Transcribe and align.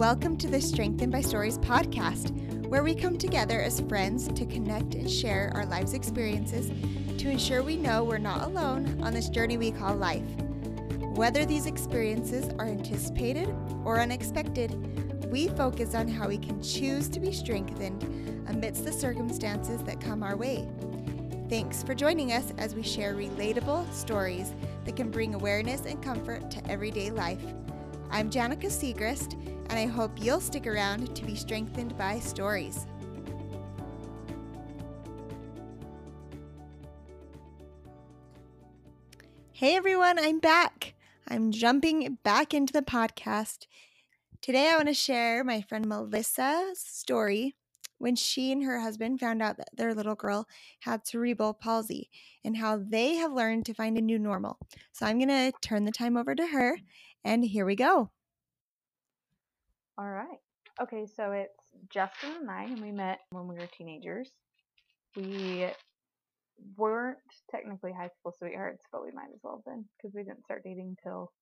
Welcome 0.00 0.38
to 0.38 0.48
the 0.48 0.62
Strengthened 0.62 1.12
by 1.12 1.20
Stories 1.20 1.58
podcast, 1.58 2.30
where 2.68 2.82
we 2.82 2.94
come 2.94 3.18
together 3.18 3.60
as 3.60 3.82
friends 3.82 4.28
to 4.28 4.46
connect 4.46 4.94
and 4.94 5.10
share 5.10 5.52
our 5.54 5.66
lives' 5.66 5.92
experiences 5.92 6.70
to 7.18 7.28
ensure 7.28 7.62
we 7.62 7.76
know 7.76 8.02
we're 8.02 8.16
not 8.16 8.44
alone 8.44 8.98
on 9.02 9.12
this 9.12 9.28
journey 9.28 9.58
we 9.58 9.70
call 9.70 9.94
life. 9.94 10.24
Whether 11.02 11.44
these 11.44 11.66
experiences 11.66 12.48
are 12.58 12.64
anticipated 12.64 13.54
or 13.84 14.00
unexpected, 14.00 14.72
we 15.30 15.48
focus 15.48 15.94
on 15.94 16.08
how 16.08 16.28
we 16.28 16.38
can 16.38 16.62
choose 16.62 17.06
to 17.10 17.20
be 17.20 17.30
strengthened 17.30 18.02
amidst 18.48 18.86
the 18.86 18.92
circumstances 18.92 19.82
that 19.82 20.00
come 20.00 20.22
our 20.22 20.34
way. 20.34 20.66
Thanks 21.50 21.82
for 21.82 21.94
joining 21.94 22.32
us 22.32 22.54
as 22.56 22.74
we 22.74 22.82
share 22.82 23.14
relatable 23.14 23.92
stories 23.92 24.54
that 24.86 24.96
can 24.96 25.10
bring 25.10 25.34
awareness 25.34 25.84
and 25.84 26.02
comfort 26.02 26.50
to 26.52 26.70
everyday 26.70 27.10
life. 27.10 27.44
I'm 28.12 28.28
Janica 28.28 28.66
Segrist, 28.66 29.36
and 29.70 29.78
I 29.78 29.86
hope 29.86 30.10
you'll 30.20 30.40
stick 30.40 30.66
around 30.66 31.14
to 31.14 31.24
be 31.24 31.36
strengthened 31.36 31.96
by 31.96 32.18
stories. 32.18 32.86
Hey 39.52 39.76
everyone, 39.76 40.18
I'm 40.18 40.40
back. 40.40 40.94
I'm 41.28 41.52
jumping 41.52 42.18
back 42.24 42.52
into 42.52 42.72
the 42.72 42.82
podcast. 42.82 43.66
Today 44.42 44.70
I 44.70 44.76
want 44.76 44.88
to 44.88 44.94
share 44.94 45.44
my 45.44 45.60
friend 45.60 45.86
Melissa's 45.86 46.80
story 46.80 47.54
when 47.98 48.16
she 48.16 48.50
and 48.50 48.64
her 48.64 48.80
husband 48.80 49.20
found 49.20 49.40
out 49.40 49.58
that 49.58 49.68
their 49.76 49.94
little 49.94 50.16
girl 50.16 50.48
had 50.80 51.06
cerebral 51.06 51.54
palsy 51.54 52.10
and 52.44 52.56
how 52.56 52.82
they 52.84 53.14
have 53.16 53.32
learned 53.32 53.66
to 53.66 53.74
find 53.74 53.96
a 53.96 54.02
new 54.02 54.18
normal. 54.18 54.58
So 54.90 55.06
I'm 55.06 55.18
going 55.18 55.28
to 55.28 55.52
turn 55.60 55.84
the 55.84 55.92
time 55.92 56.16
over 56.16 56.34
to 56.34 56.46
her, 56.46 56.78
and 57.22 57.44
here 57.44 57.66
we 57.66 57.76
go. 57.76 58.10
All 60.00 60.08
right. 60.08 60.38
Okay, 60.80 61.04
so 61.14 61.32
it's 61.32 61.52
Justin 61.90 62.30
and 62.40 62.50
I, 62.50 62.64
and 62.64 62.80
we 62.80 62.90
met 62.90 63.20
when 63.32 63.46
we 63.46 63.56
were 63.56 63.68
teenagers. 63.76 64.30
We 65.14 65.66
weren't 66.78 67.18
technically 67.50 67.92
high 67.92 68.08
school 68.18 68.34
sweethearts, 68.38 68.82
but 68.90 69.04
we 69.04 69.10
might 69.10 69.28
as 69.34 69.40
well 69.42 69.56
have 69.56 69.74
been 69.74 69.84
because 69.98 70.14
we 70.14 70.22
didn't 70.22 70.44
start 70.44 70.62
dating 70.64 70.96
until 70.98 71.32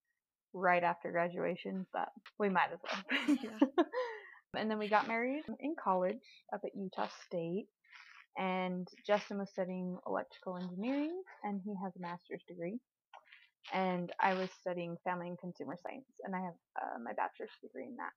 right 0.53 0.83
after 0.83 1.13
graduation, 1.13 1.87
but 1.93 2.09
we 2.41 2.49
might 2.49 2.71
as 2.73 2.81
well. 2.83 3.39
yeah. 3.45 3.85
and 4.61 4.69
then 4.69 4.81
we 4.81 4.89
got 4.89 5.07
married 5.07 5.45
in 5.61 5.77
college 5.81 6.17
up 6.53 6.63
at 6.65 6.75
Utah 6.75 7.07
State. 7.29 7.69
And 8.39 8.89
Justin 9.07 9.39
was 9.39 9.51
studying 9.51 9.97
electrical 10.05 10.57
engineering, 10.57 11.23
and 11.45 11.61
he 11.65 11.75
has 11.81 11.93
a 11.95 12.01
master's 12.01 12.43
degree. 12.49 12.81
And 13.73 14.11
I 14.19 14.35
was 14.35 14.51
studying 14.61 14.97
family 15.05 15.29
and 15.29 15.39
consumer 15.39 15.77
science, 15.81 16.11
and 16.25 16.35
I 16.35 16.41
have 16.41 16.55
uh, 16.83 16.99
my 17.05 17.13
bachelor's 17.13 17.51
degree 17.63 17.85
in 17.85 17.95
that. 17.99 18.11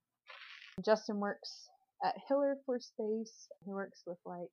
Justin 0.84 1.18
works 1.20 1.68
at 2.04 2.14
Hill 2.28 2.42
Air 2.42 2.56
Force 2.64 2.92
Base. 2.98 3.48
He 3.64 3.72
works 3.72 4.02
with 4.06 4.18
like 4.24 4.48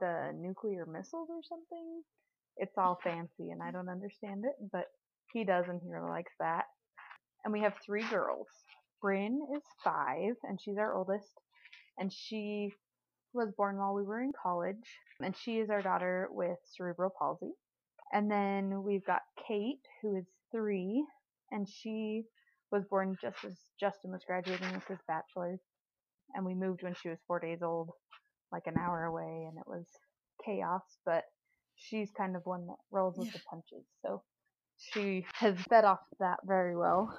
the 0.00 0.32
nuclear 0.34 0.86
missiles 0.86 1.28
or 1.30 1.40
something. 1.48 2.02
It's 2.56 2.76
all 2.78 2.98
fancy 3.04 3.50
and 3.50 3.62
I 3.62 3.70
don't 3.70 3.88
understand 3.88 4.44
it, 4.44 4.54
but 4.72 4.86
he 5.32 5.44
does 5.44 5.66
and 5.68 5.80
he 5.82 5.90
really 5.90 6.10
likes 6.10 6.32
that. 6.40 6.64
And 7.44 7.52
we 7.52 7.60
have 7.60 7.74
three 7.84 8.04
girls. 8.04 8.48
Bryn 9.02 9.40
is 9.54 9.62
five 9.82 10.34
and 10.44 10.58
she's 10.60 10.78
our 10.78 10.94
oldest. 10.96 11.32
And 11.98 12.12
she 12.12 12.72
was 13.34 13.52
born 13.56 13.76
while 13.76 13.94
we 13.94 14.02
were 14.02 14.22
in 14.22 14.32
college. 14.40 14.76
And 15.20 15.36
she 15.36 15.58
is 15.58 15.70
our 15.70 15.82
daughter 15.82 16.28
with 16.30 16.56
cerebral 16.76 17.12
palsy. 17.18 17.52
And 18.12 18.30
then 18.30 18.82
we've 18.82 19.04
got 19.04 19.22
Kate, 19.46 19.80
who 20.00 20.16
is 20.16 20.24
three, 20.52 21.04
and 21.50 21.68
she 21.68 22.24
was 22.74 22.84
born 22.90 23.16
just 23.22 23.36
as 23.44 23.56
Justin 23.78 24.10
was 24.10 24.24
graduating 24.26 24.72
with 24.74 24.86
his 24.88 24.98
bachelor's. 25.06 25.60
And 26.34 26.44
we 26.44 26.54
moved 26.54 26.82
when 26.82 26.94
she 27.00 27.08
was 27.08 27.18
four 27.26 27.38
days 27.38 27.60
old, 27.62 27.90
like 28.50 28.66
an 28.66 28.74
hour 28.76 29.04
away, 29.04 29.46
and 29.48 29.56
it 29.56 29.66
was 29.66 29.86
chaos. 30.44 30.82
But 31.06 31.22
she's 31.76 32.10
kind 32.16 32.34
of 32.34 32.42
one 32.44 32.66
that 32.66 32.76
rolls 32.90 33.16
with 33.16 33.28
yeah. 33.28 33.34
the 33.34 33.40
punches. 33.48 33.86
So 34.04 34.22
she 34.76 35.24
has 35.34 35.56
fed 35.68 35.84
off 35.84 36.00
that 36.18 36.40
very 36.44 36.76
well. 36.76 37.16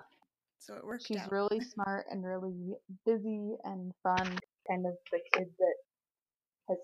So 0.60 0.76
it 0.76 0.86
works. 0.86 1.06
She's 1.06 1.18
out. 1.18 1.32
really 1.32 1.62
smart 1.74 2.06
and 2.10 2.26
really 2.26 2.74
busy 3.06 3.56
and 3.64 3.94
fun. 4.04 4.38
Kind 4.70 4.86
of 4.86 4.94
the 5.12 5.20
kid 5.34 5.48
that 5.58 5.76
has 6.70 6.80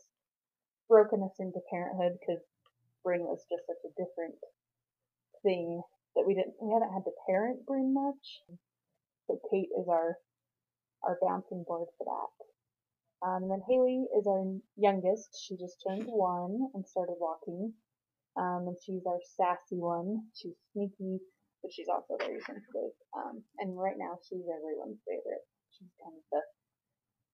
broken 0.88 1.24
us 1.24 1.36
into 1.40 1.60
parenthood 1.70 2.14
because 2.20 2.42
Bryn 3.04 3.22
was 3.22 3.44
just 3.52 3.64
such 3.68 3.84
a 3.84 4.02
different 4.02 4.36
thing 5.44 5.82
that 6.16 6.26
we 6.26 6.34
didn't 6.36 6.54
we 6.62 6.74
haven't 6.74 6.94
had 6.94 7.06
to 7.06 7.12
parent 7.28 7.66
Bryn 7.66 7.94
much. 7.94 8.42
So 9.28 9.40
Kate 9.50 9.70
is 9.78 9.88
our 9.88 10.18
our 11.04 11.18
bouncing 11.22 11.64
board 11.68 11.88
for 11.98 12.06
that. 12.06 13.28
Um, 13.28 13.44
and 13.44 13.52
then 13.52 13.62
Haley 13.68 14.08
is 14.18 14.26
our 14.28 14.44
youngest. 14.78 15.38
She 15.46 15.56
just 15.58 15.84
turned 15.86 16.06
one 16.08 16.70
and 16.74 16.86
started 16.86 17.16
walking. 17.20 17.74
Um, 18.38 18.66
and 18.68 18.78
she's 18.86 19.06
our 19.06 19.20
sassy 19.38 19.78
one. 19.78 20.24
She's 20.34 20.56
sneaky, 20.74 21.20
but 21.62 21.72
she's 21.74 21.90
also 21.92 22.16
very 22.18 22.40
sensitive. 22.46 22.96
Um, 23.16 23.44
and 23.60 23.78
right 23.78 23.98
now 23.98 24.18
she's 24.24 24.48
everyone's 24.48 25.02
favorite. 25.06 25.44
She's 25.78 25.92
kind 26.02 26.16
of 26.16 26.24
the 26.32 26.42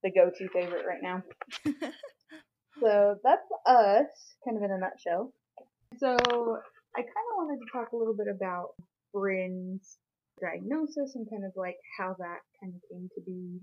the 0.04 0.12
go-to 0.12 0.48
favorite 0.50 0.86
right 0.86 1.02
now. 1.02 1.24
so 2.80 3.16
that's 3.24 3.50
us, 3.66 4.36
kind 4.46 4.58
of 4.58 4.64
in 4.64 4.72
a 4.72 4.78
nutshell. 4.78 5.34
So 5.98 6.16
I 6.16 6.22
kind 6.22 6.58
of 6.58 6.58
wanted 7.48 7.64
to 7.64 7.72
talk 7.72 7.92
a 7.94 7.96
little 7.96 8.16
bit 8.16 8.28
about 8.28 8.76
Bryn's 9.14 9.98
diagnosis 10.42 11.16
and 11.16 11.30
kind 11.30 11.46
of 11.46 11.54
like 11.56 11.78
how 11.98 12.16
that 12.20 12.40
kind 12.60 12.74
of 12.76 12.82
came 12.92 13.10
to 13.16 13.22
be. 13.26 13.62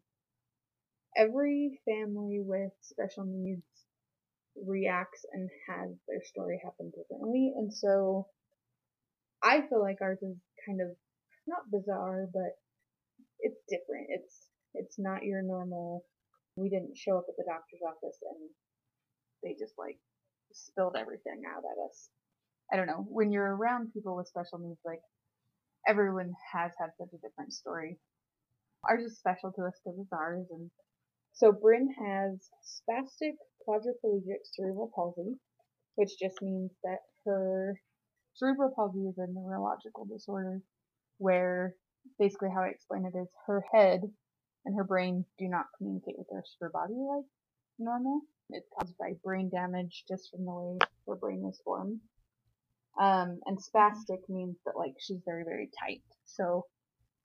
Every 1.17 1.79
family 1.85 2.41
with 2.41 2.73
special 2.81 3.25
needs 3.27 3.63
reacts 4.57 5.25
and 5.33 5.51
has 5.69 5.91
their 6.09 6.23
story 6.25 6.61
happen 6.65 6.91
differently, 6.97 7.53
and 7.57 7.73
so 7.73 8.27
I 9.43 9.61
feel 9.69 9.81
like 9.83 9.99
ours 10.01 10.19
is 10.23 10.37
kind 10.67 10.81
of 10.81 10.89
not 11.47 11.71
bizarre, 11.71 12.27
but 12.33 12.57
it's 13.41 13.61
different. 13.69 14.07
It's 14.09 14.49
it's 14.73 14.99
not 14.99 15.25
your 15.25 15.43
normal. 15.43 16.05
We 16.57 16.71
didn't 16.71 16.97
show 16.97 17.19
up 17.19 17.27
at 17.29 17.37
the 17.37 17.45
doctor's 17.47 17.83
office 17.87 18.19
and 18.23 18.51
they 19.43 19.55
just 19.59 19.75
like 19.79 19.99
spilled 20.53 20.97
everything 20.97 21.43
out 21.47 21.63
at 21.63 21.85
us. 21.85 22.09
I 22.75 22.77
don't 22.77 22.89
know, 22.89 23.07
when 23.09 23.31
you're 23.31 23.55
around 23.55 23.93
people 23.95 24.17
with 24.17 24.27
special 24.27 24.59
needs, 24.59 24.81
like 24.85 24.99
everyone 25.87 26.33
has 26.53 26.73
had 26.77 26.91
such 26.99 27.11
a 27.15 27.25
different 27.25 27.53
story. 27.53 27.99
Ours 28.91 29.05
is 29.05 29.17
special 29.17 29.53
to 29.53 29.63
us 29.63 29.79
because 29.85 29.97
it's 30.01 30.13
ours. 30.13 30.45
And 30.51 30.73
so 31.35 31.53
Bryn 31.53 31.89
has 32.05 32.51
spastic 32.67 33.35
quadriplegic 33.63 34.43
cerebral 34.43 34.91
palsy, 34.93 35.37
which 35.95 36.19
just 36.21 36.43
means 36.43 36.73
that 36.83 36.99
her 37.25 37.81
cerebral 38.35 38.73
palsy 38.75 39.07
is 39.07 39.19
a 39.19 39.29
neurological 39.33 40.05
disorder 40.07 40.61
where 41.19 41.77
basically 42.19 42.49
how 42.53 42.63
I 42.63 42.71
explain 42.71 43.05
it 43.07 43.17
is 43.17 43.29
her 43.47 43.65
head 43.73 44.01
and 44.65 44.77
her 44.77 44.85
brain 44.85 45.25
do 45.39 45.47
not 45.47 45.67
communicate 45.79 46.19
with 46.19 46.27
the 46.29 46.35
rest 46.35 46.57
of 46.61 46.67
her 46.67 46.71
body 46.71 46.95
like 46.95 47.25
normal. 47.79 48.23
It's 48.51 48.67
caused 48.77 48.99
by 48.99 49.13
brain 49.23 49.49
damage 49.49 50.03
just 50.09 50.29
from 50.33 50.45
the 50.45 50.53
way 50.53 50.79
her 51.07 51.15
brain 51.15 51.47
is 51.49 51.61
formed. 51.65 52.01
Um, 53.01 53.41
and 53.47 53.59
spastic 53.59 54.21
means 54.29 54.57
that 54.65 54.77
like 54.77 54.95
she's 55.01 55.21
very, 55.25 55.45
very 55.45 55.71
tight. 55.81 56.03
So 56.25 56.67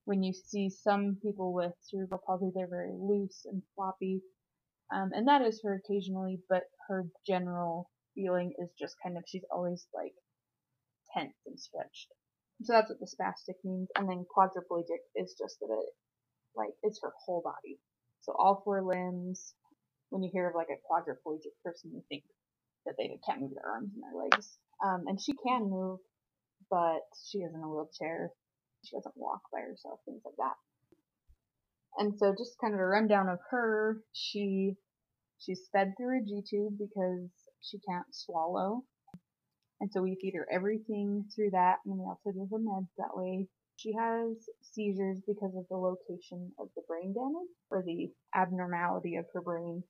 when 0.04 0.22
you 0.22 0.32
see 0.32 0.70
some 0.70 1.18
people 1.22 1.52
with 1.52 1.72
cerebral 1.82 2.22
palsy, 2.26 2.50
they're 2.54 2.68
very 2.68 2.92
loose 2.92 3.42
and 3.44 3.62
floppy. 3.74 4.20
Um, 4.92 5.10
and 5.12 5.28
that 5.28 5.42
is 5.42 5.60
her 5.62 5.80
occasionally, 5.84 6.40
but 6.48 6.62
her 6.88 7.06
general 7.26 7.88
feeling 8.14 8.52
is 8.58 8.70
just 8.78 8.96
kind 9.02 9.16
of, 9.16 9.22
she's 9.26 9.44
always 9.52 9.86
like 9.94 10.14
tense 11.16 11.36
and 11.46 11.58
stretched. 11.58 12.08
So 12.62 12.72
that's 12.72 12.90
what 12.90 12.98
the 12.98 13.06
spastic 13.06 13.54
means. 13.64 13.88
And 13.96 14.08
then 14.08 14.26
quadriplegic 14.36 15.02
is 15.14 15.36
just 15.38 15.60
that 15.60 15.70
it, 15.70 15.94
like, 16.56 16.74
it's 16.82 17.00
her 17.02 17.12
whole 17.24 17.42
body. 17.44 17.78
So 18.22 18.34
all 18.36 18.62
four 18.64 18.82
limbs. 18.82 19.54
When 20.10 20.24
you 20.24 20.30
hear 20.32 20.48
of 20.48 20.56
like 20.56 20.66
a 20.74 20.82
quadriplegic 20.90 21.54
person, 21.64 21.92
you 21.94 22.02
think 22.08 22.24
that 22.84 22.96
they 22.98 23.16
can't 23.24 23.42
move 23.42 23.52
their 23.54 23.70
arms 23.70 23.92
and 23.94 24.02
their 24.02 24.20
legs. 24.20 24.58
Um, 24.84 25.04
and 25.06 25.20
she 25.20 25.32
can 25.46 25.70
move, 25.70 25.98
but 26.70 27.00
she 27.28 27.38
is 27.38 27.54
in 27.54 27.60
a 27.60 27.68
wheelchair. 27.68 28.30
She 28.84 28.96
doesn't 28.96 29.16
walk 29.16 29.42
by 29.52 29.60
herself, 29.60 30.00
things 30.06 30.22
like 30.24 30.36
that. 30.38 30.54
And 31.98 32.14
so 32.18 32.32
just 32.32 32.58
kind 32.60 32.74
of 32.74 32.80
a 32.80 32.86
rundown 32.86 33.28
of 33.28 33.38
her, 33.50 33.98
she 34.12 34.74
she's 35.38 35.68
fed 35.72 35.94
through 35.96 36.20
a 36.20 36.24
G 36.24 36.42
tube 36.48 36.78
because 36.78 37.28
she 37.60 37.78
can't 37.88 38.06
swallow. 38.12 38.84
And 39.80 39.90
so 39.92 40.02
we 40.02 40.16
feed 40.20 40.34
her 40.36 40.46
everything 40.52 41.24
through 41.34 41.50
that 41.52 41.78
and 41.84 41.98
we 41.98 42.04
also 42.04 42.32
give 42.32 42.50
her 42.50 42.58
meds 42.58 42.88
that 42.98 43.16
way. 43.16 43.48
She 43.76 43.92
has 43.98 44.36
seizures 44.60 45.20
because 45.26 45.54
of 45.56 45.66
the 45.70 45.76
location 45.76 46.52
of 46.58 46.68
the 46.76 46.82
brain 46.86 47.14
damage 47.14 47.48
or 47.70 47.82
the 47.82 48.12
abnormality 48.34 49.16
of 49.16 49.24
her 49.32 49.40
brain. 49.40 49.82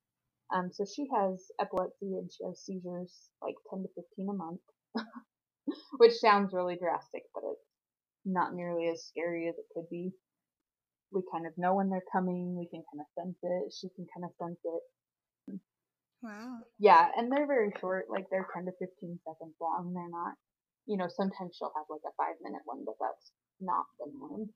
Um, 0.55 0.71
so 0.73 0.85
she 0.85 1.07
has 1.15 1.45
epilepsy 1.61 2.19
and 2.19 2.31
she 2.33 2.45
has 2.45 2.61
seizures 2.65 3.31
like 3.43 3.57
10 3.71 3.83
to 3.83 3.89
15 3.97 4.29
a 4.31 4.33
month. 4.33 4.61
which 5.99 6.15
sounds 6.15 6.53
really 6.53 6.77
drastic, 6.77 7.23
but 7.35 7.45
it's 7.51 7.67
not 8.25 8.55
nearly 8.55 8.89
as 8.89 9.05
scary 9.07 9.49
as 9.49 9.57
it 9.59 9.67
could 9.75 9.89
be. 9.91 10.13
we 11.13 11.23
kind 11.33 11.47
of 11.47 11.53
know 11.57 11.75
when 11.75 11.91
they're 11.91 12.07
coming. 12.13 12.57
We 12.57 12.69
can 12.69 12.83
kind 12.93 13.01
of 13.03 13.09
sense 13.19 13.39
it. 13.43 13.73
She 13.75 13.89
can 13.97 14.07
kind 14.15 14.25
of 14.25 14.33
sense 14.39 14.61
it. 14.65 14.83
Wow. 16.23 16.59
Yeah, 16.79 17.09
and 17.17 17.33
they're 17.33 17.47
very 17.47 17.73
short. 17.81 18.07
Like 18.11 18.27
they're 18.31 18.47
10 18.55 18.67
to 18.67 18.73
15 18.79 19.21
seconds 19.25 19.55
long. 19.61 19.93
They're 19.95 20.11
not, 20.11 20.35
you 20.87 20.97
know, 20.97 21.09
sometimes 21.09 21.57
she'll 21.57 21.73
have 21.77 21.87
like 21.89 22.05
a 22.07 22.15
five 22.17 22.37
minute 22.43 22.63
one, 22.65 22.85
but 22.85 22.97
that's 23.01 23.33
not 23.61 23.87
the 23.99 24.13
norm. 24.19 24.51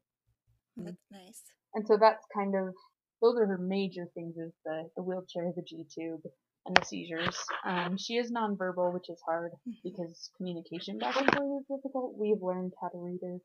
That's 0.77 1.07
nice. 1.11 1.43
And 1.75 1.87
so 1.87 1.97
that's 2.01 2.25
kind 2.37 2.55
of 2.55 2.75
those 3.23 3.37
are 3.39 3.47
her 3.47 3.59
major 3.59 4.07
things: 4.15 4.37
is 4.37 4.53
the 4.65 4.91
the 4.97 5.03
wheelchair, 5.03 5.53
the 5.57 5.63
G 5.63 5.85
tube, 5.95 6.23
and 6.67 6.77
the 6.77 6.85
seizures. 6.85 7.37
Um, 7.65 7.97
she 7.97 8.17
is 8.17 8.33
nonverbal, 8.33 8.93
which 8.95 9.11
is 9.11 9.21
hard 9.27 9.53
Mhm. 9.67 9.83
because 9.83 10.31
communication 10.37 10.99
back 10.99 11.17
and 11.17 11.31
forth 11.33 11.63
is 11.63 11.67
difficult. 11.67 12.17
We've 12.17 12.43
learned 12.43 12.75
how 12.81 12.89
to 12.89 12.99
read 12.99 13.21
her, 13.23 13.41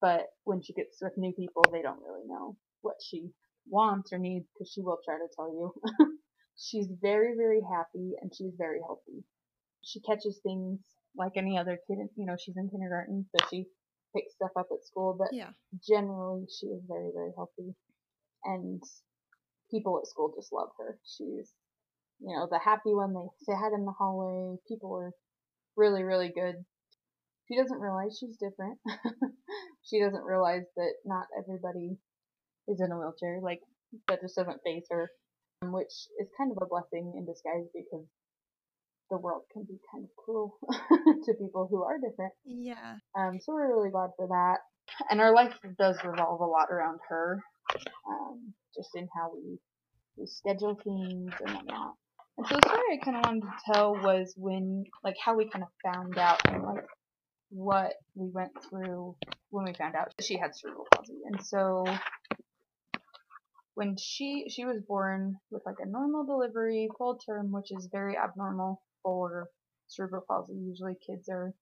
but 0.00 0.28
when 0.44 0.60
she 0.62 0.72
gets 0.74 1.00
with 1.02 1.16
new 1.16 1.32
people, 1.32 1.62
they 1.70 1.82
don't 1.82 2.02
really 2.02 2.26
know 2.26 2.56
what 2.82 2.96
she 3.02 3.32
wants 3.68 4.12
or 4.12 4.18
needs 4.18 4.48
because 4.52 4.70
she 4.72 4.82
will 4.82 4.98
try 5.04 5.16
to 5.18 5.28
tell 5.34 5.52
you. 5.52 5.74
she's 6.56 6.88
very, 7.00 7.36
very 7.36 7.60
happy 7.62 8.14
and 8.20 8.34
she's 8.34 8.54
very 8.56 8.80
healthy. 8.80 9.24
She 9.82 10.00
catches 10.00 10.40
things 10.42 10.80
like 11.16 11.32
any 11.36 11.58
other 11.58 11.78
kid. 11.86 11.98
You 12.16 12.26
know, 12.26 12.36
she's 12.38 12.56
in 12.56 12.68
kindergarten, 12.70 13.28
so 13.36 13.46
she 13.50 13.66
picks 14.14 14.34
stuff 14.34 14.50
up 14.56 14.68
at 14.72 14.84
school, 14.84 15.14
but 15.18 15.28
Yeah. 15.32 15.52
generally 15.86 16.46
she 16.46 16.66
is 16.66 16.82
very, 16.86 17.10
very 17.12 17.32
healthy. 17.36 17.74
And 18.44 18.82
people 19.70 19.98
at 19.98 20.06
school 20.06 20.32
just 20.34 20.52
love 20.52 20.70
her. 20.78 20.98
She's, 21.04 21.52
you 22.20 22.34
know, 22.36 22.48
the 22.50 22.58
happy 22.58 22.94
one. 22.94 23.14
They 23.14 23.52
say 23.52 23.58
hi 23.58 23.68
in 23.74 23.84
the 23.84 23.92
hallway. 23.92 24.56
People 24.68 24.94
are 24.96 25.12
really, 25.76 26.02
really 26.02 26.28
good. 26.34 26.56
She 27.46 27.56
doesn't 27.56 27.80
realize 27.80 28.18
she's 28.18 28.36
different. 28.36 28.78
she 29.82 30.00
doesn't 30.00 30.24
realize 30.24 30.64
that 30.76 30.92
not 31.04 31.26
everybody 31.38 31.96
is 32.66 32.80
in 32.80 32.92
a 32.92 32.98
wheelchair. 32.98 33.40
Like, 33.42 33.60
that 34.08 34.20
just 34.20 34.36
doesn't 34.36 34.60
phase 34.64 34.84
her, 34.90 35.10
um, 35.62 35.72
which 35.72 35.92
is 36.20 36.28
kind 36.36 36.52
of 36.52 36.58
a 36.60 36.66
blessing 36.66 37.14
in 37.16 37.24
disguise 37.24 37.64
because 37.72 38.04
the 39.10 39.16
world 39.16 39.42
can 39.52 39.64
be 39.64 39.78
kind 39.90 40.04
of 40.04 40.10
cruel 40.22 40.58
to 41.24 41.34
people 41.34 41.66
who 41.70 41.82
are 41.82 41.96
different. 41.98 42.32
Yeah. 42.44 42.96
Um, 43.16 43.38
so 43.40 43.54
we're 43.54 43.74
really 43.74 43.90
glad 43.90 44.10
for 44.16 44.26
that. 44.28 44.58
And 45.10 45.20
our 45.20 45.34
life 45.34 45.54
does 45.78 45.96
revolve 46.04 46.40
a 46.40 46.44
lot 46.44 46.68
around 46.70 46.98
her, 47.08 47.40
um, 48.08 48.52
just 48.74 48.90
in 48.94 49.08
how 49.14 49.32
we 49.34 49.58
we 50.18 50.26
schedule 50.26 50.74
things 50.82 51.32
and 51.44 51.54
whatnot. 51.54 51.94
So 52.46 52.54
the 52.54 52.68
story 52.68 52.80
I 52.92 53.04
kind 53.04 53.16
of 53.16 53.24
wanted 53.24 53.42
to 53.42 53.72
tell 53.72 53.94
was 53.94 54.32
when, 54.36 54.84
like, 55.02 55.16
how 55.22 55.36
we 55.36 55.50
kind 55.50 55.64
of 55.64 55.92
found 55.92 56.16
out 56.18 56.40
and 56.46 56.62
like 56.62 56.86
what 57.50 57.94
we 58.14 58.30
went 58.30 58.52
through 58.68 59.16
when 59.50 59.64
we 59.64 59.72
found 59.74 59.96
out 59.96 60.12
she 60.20 60.38
had 60.38 60.54
cerebral 60.54 60.86
palsy. 60.94 61.18
And 61.24 61.44
so 61.44 61.84
when 63.74 63.96
she 63.96 64.46
she 64.50 64.64
was 64.64 64.80
born 64.86 65.36
with 65.50 65.62
like 65.66 65.76
a 65.80 65.88
normal 65.88 66.24
delivery, 66.24 66.88
full 66.96 67.18
term, 67.18 67.50
which 67.50 67.72
is 67.72 67.88
very 67.90 68.16
abnormal 68.16 68.82
for 69.02 69.48
cerebral 69.88 70.24
palsy. 70.28 70.54
Usually 70.54 70.94
kids 71.04 71.28
are 71.28 71.52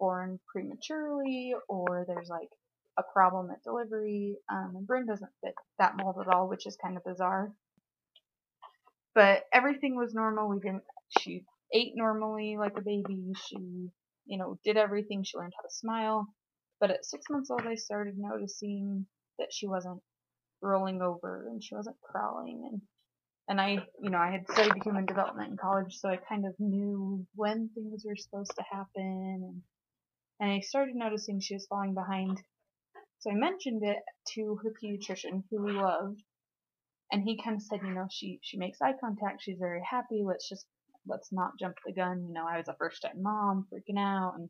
born 0.00 0.40
prematurely 0.50 1.54
or 1.68 2.04
there's 2.08 2.28
like 2.28 2.50
a 2.98 3.02
problem 3.12 3.50
at 3.50 3.62
delivery. 3.62 4.36
Um, 4.50 4.72
and 4.76 4.86
Bryn 4.86 5.06
doesn't 5.06 5.30
fit 5.44 5.54
that 5.78 5.96
mold 5.96 6.16
at 6.20 6.34
all, 6.34 6.48
which 6.48 6.66
is 6.66 6.76
kind 6.82 6.96
of 6.96 7.04
bizarre. 7.04 7.52
But 9.18 9.44
everything 9.52 9.96
was 9.96 10.14
normal. 10.14 10.48
We 10.48 10.60
didn't. 10.60 10.84
She 11.18 11.44
ate 11.74 11.94
normally 11.96 12.56
like 12.56 12.78
a 12.78 12.82
baby. 12.82 13.32
She, 13.48 13.90
you 14.26 14.38
know, 14.38 14.60
did 14.64 14.76
everything. 14.76 15.24
She 15.24 15.36
learned 15.36 15.54
how 15.56 15.64
to 15.64 15.74
smile. 15.74 16.28
But 16.78 16.92
at 16.92 17.04
six 17.04 17.24
months 17.28 17.50
old, 17.50 17.62
I 17.66 17.74
started 17.74 18.14
noticing 18.16 19.06
that 19.40 19.48
she 19.52 19.66
wasn't 19.66 20.00
rolling 20.62 21.02
over 21.02 21.48
and 21.48 21.64
she 21.64 21.74
wasn't 21.74 22.00
crawling 22.00 22.68
and 22.70 22.82
and 23.48 23.60
I, 23.60 23.78
you 24.02 24.10
know, 24.10 24.18
I 24.18 24.30
had 24.30 24.44
studied 24.52 24.82
human 24.84 25.06
development 25.06 25.50
in 25.50 25.56
college, 25.56 25.96
so 25.96 26.08
I 26.10 26.18
kind 26.18 26.46
of 26.46 26.54
knew 26.60 27.26
when 27.34 27.70
things 27.74 28.04
were 28.06 28.16
supposed 28.16 28.52
to 28.56 28.64
happen, 28.70 29.42
and, 29.42 29.62
and 30.40 30.52
I 30.52 30.60
started 30.60 30.94
noticing 30.94 31.40
she 31.40 31.54
was 31.54 31.66
falling 31.66 31.94
behind. 31.94 32.42
So 33.20 33.30
I 33.30 33.34
mentioned 33.34 33.82
it 33.84 33.98
to 34.34 34.60
her 34.62 34.72
pediatrician, 34.82 35.44
who 35.50 35.62
we 35.64 35.72
loved, 35.72 36.22
and 37.12 37.22
he 37.22 37.40
kind 37.42 37.56
of 37.56 37.62
said, 37.62 37.80
you 37.82 37.94
know, 37.94 38.06
she 38.10 38.38
she 38.42 38.58
makes 38.58 38.80
eye 38.82 38.94
contact, 39.00 39.42
she's 39.42 39.58
very 39.58 39.82
happy. 39.88 40.22
Let's 40.24 40.48
just 40.48 40.66
let's 41.06 41.32
not 41.32 41.58
jump 41.58 41.76
the 41.84 41.92
gun. 41.92 42.24
You 42.26 42.34
know, 42.34 42.46
I 42.46 42.58
was 42.58 42.68
a 42.68 42.76
first 42.78 43.02
time 43.02 43.22
mom, 43.22 43.66
freaking 43.72 43.98
out, 43.98 44.34
and 44.36 44.48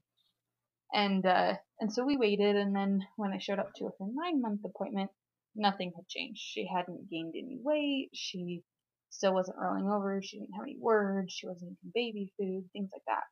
and 0.92 1.26
uh, 1.26 1.54
and 1.80 1.92
so 1.92 2.04
we 2.04 2.16
waited, 2.16 2.56
and 2.56 2.74
then 2.74 3.00
when 3.16 3.32
I 3.32 3.38
showed 3.38 3.58
up 3.58 3.72
to 3.76 3.84
her 3.84 3.92
nine 4.00 4.40
month 4.40 4.60
appointment, 4.64 5.10
nothing 5.54 5.92
had 5.94 6.08
changed. 6.08 6.40
She 6.40 6.68
hadn't 6.72 7.10
gained 7.10 7.34
any 7.36 7.58
weight. 7.62 8.10
She 8.14 8.62
still 9.10 9.34
wasn't 9.34 9.58
rolling 9.58 9.88
over. 9.88 10.20
She 10.22 10.38
didn't 10.38 10.54
have 10.54 10.64
any 10.64 10.76
words. 10.80 11.32
She 11.32 11.46
wasn't 11.46 11.72
eating 11.72 11.92
baby 11.94 12.32
food, 12.38 12.64
things 12.72 12.90
like 12.92 13.02
that. 13.06 13.24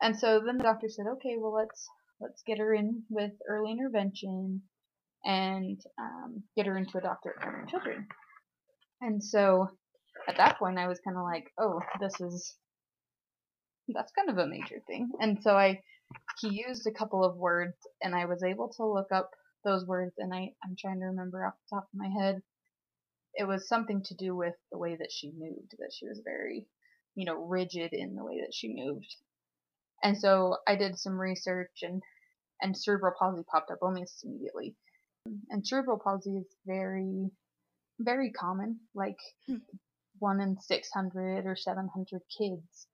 And 0.00 0.18
so 0.18 0.40
then 0.44 0.58
the 0.58 0.64
doctor 0.64 0.88
said, 0.88 1.06
okay, 1.14 1.36
well 1.38 1.54
let's 1.54 1.88
let's 2.20 2.42
get 2.42 2.58
her 2.58 2.74
in 2.74 3.02
with 3.08 3.32
early 3.48 3.72
intervention 3.72 4.62
and 5.24 5.80
um, 5.98 6.42
get 6.56 6.66
her 6.66 6.76
into 6.76 6.98
a 6.98 7.00
doctor 7.00 7.34
Cameron 7.40 7.68
Children. 7.68 8.06
And 9.02 9.22
so 9.22 9.68
at 10.28 10.36
that 10.38 10.58
point, 10.58 10.78
I 10.78 10.88
was 10.88 11.00
kind 11.00 11.16
of 11.16 11.24
like, 11.24 11.50
oh, 11.58 11.80
this 12.00 12.20
is 12.20 12.56
that's 13.88 14.12
kind 14.12 14.30
of 14.30 14.38
a 14.38 14.46
major 14.46 14.80
thing. 14.86 15.10
And 15.20 15.42
so 15.42 15.56
I 15.56 15.80
he 16.40 16.62
used 16.66 16.86
a 16.86 16.92
couple 16.92 17.24
of 17.24 17.36
words, 17.36 17.74
and 18.00 18.14
I 18.14 18.26
was 18.26 18.42
able 18.42 18.72
to 18.76 18.86
look 18.86 19.08
up 19.12 19.30
those 19.64 19.84
words, 19.86 20.12
and 20.18 20.32
I 20.32 20.52
I'm 20.64 20.76
trying 20.78 21.00
to 21.00 21.06
remember 21.06 21.44
off 21.44 21.54
the 21.70 21.76
top 21.76 21.84
of 21.84 21.98
my 21.98 22.08
head 22.22 22.42
it 23.34 23.44
was 23.44 23.68
something 23.68 24.02
to 24.04 24.14
do 24.14 24.36
with 24.36 24.54
the 24.70 24.78
way 24.78 24.96
that 24.96 25.10
she 25.10 25.32
moved, 25.36 25.72
that 25.78 25.92
she 25.92 26.06
was 26.06 26.20
very, 26.22 26.66
you 27.14 27.24
know, 27.24 27.34
rigid 27.34 27.92
in 27.92 28.14
the 28.14 28.24
way 28.24 28.40
that 28.40 28.52
she 28.52 28.74
moved. 28.74 29.16
And 30.02 30.18
so 30.18 30.58
I 30.66 30.76
did 30.76 30.98
some 30.98 31.18
research 31.18 31.78
and 31.82 32.02
and 32.60 32.76
cerebral 32.76 33.14
palsy 33.18 33.42
popped 33.50 33.70
up 33.70 33.78
almost 33.82 34.24
immediately. 34.24 34.76
And 35.50 35.66
cerebral 35.66 35.98
palsy 36.02 36.36
is 36.36 36.46
very 36.66 37.30
very 37.98 38.30
common, 38.32 38.80
like 38.94 39.18
Hmm. 39.46 39.56
one 40.18 40.40
in 40.40 40.58
600 40.60 41.46
or 41.46 41.56
700 41.56 42.22
kids 42.38 42.86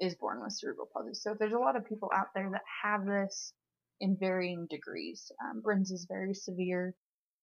is 0.00 0.14
born 0.16 0.42
with 0.42 0.52
cerebral 0.52 0.88
palsy. 0.92 1.14
So 1.14 1.34
there's 1.38 1.52
a 1.54 1.58
lot 1.58 1.76
of 1.76 1.86
people 1.86 2.10
out 2.14 2.28
there 2.34 2.50
that 2.52 2.62
have 2.82 3.04
this 3.06 3.52
in 4.00 4.16
varying 4.16 4.66
degrees. 4.70 5.30
Um, 5.44 5.60
Bryn's 5.60 5.90
is 5.90 6.06
very 6.08 6.34
severe 6.34 6.94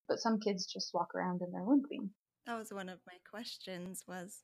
but 0.07 0.19
some 0.19 0.39
kids 0.39 0.65
just 0.65 0.93
walk 0.93 1.15
around 1.15 1.41
and 1.41 1.53
they're 1.53 1.63
limping. 1.63 2.09
That 2.45 2.57
was 2.57 2.71
one 2.71 2.89
of 2.89 2.99
my 3.07 3.15
questions 3.29 4.03
was 4.07 4.43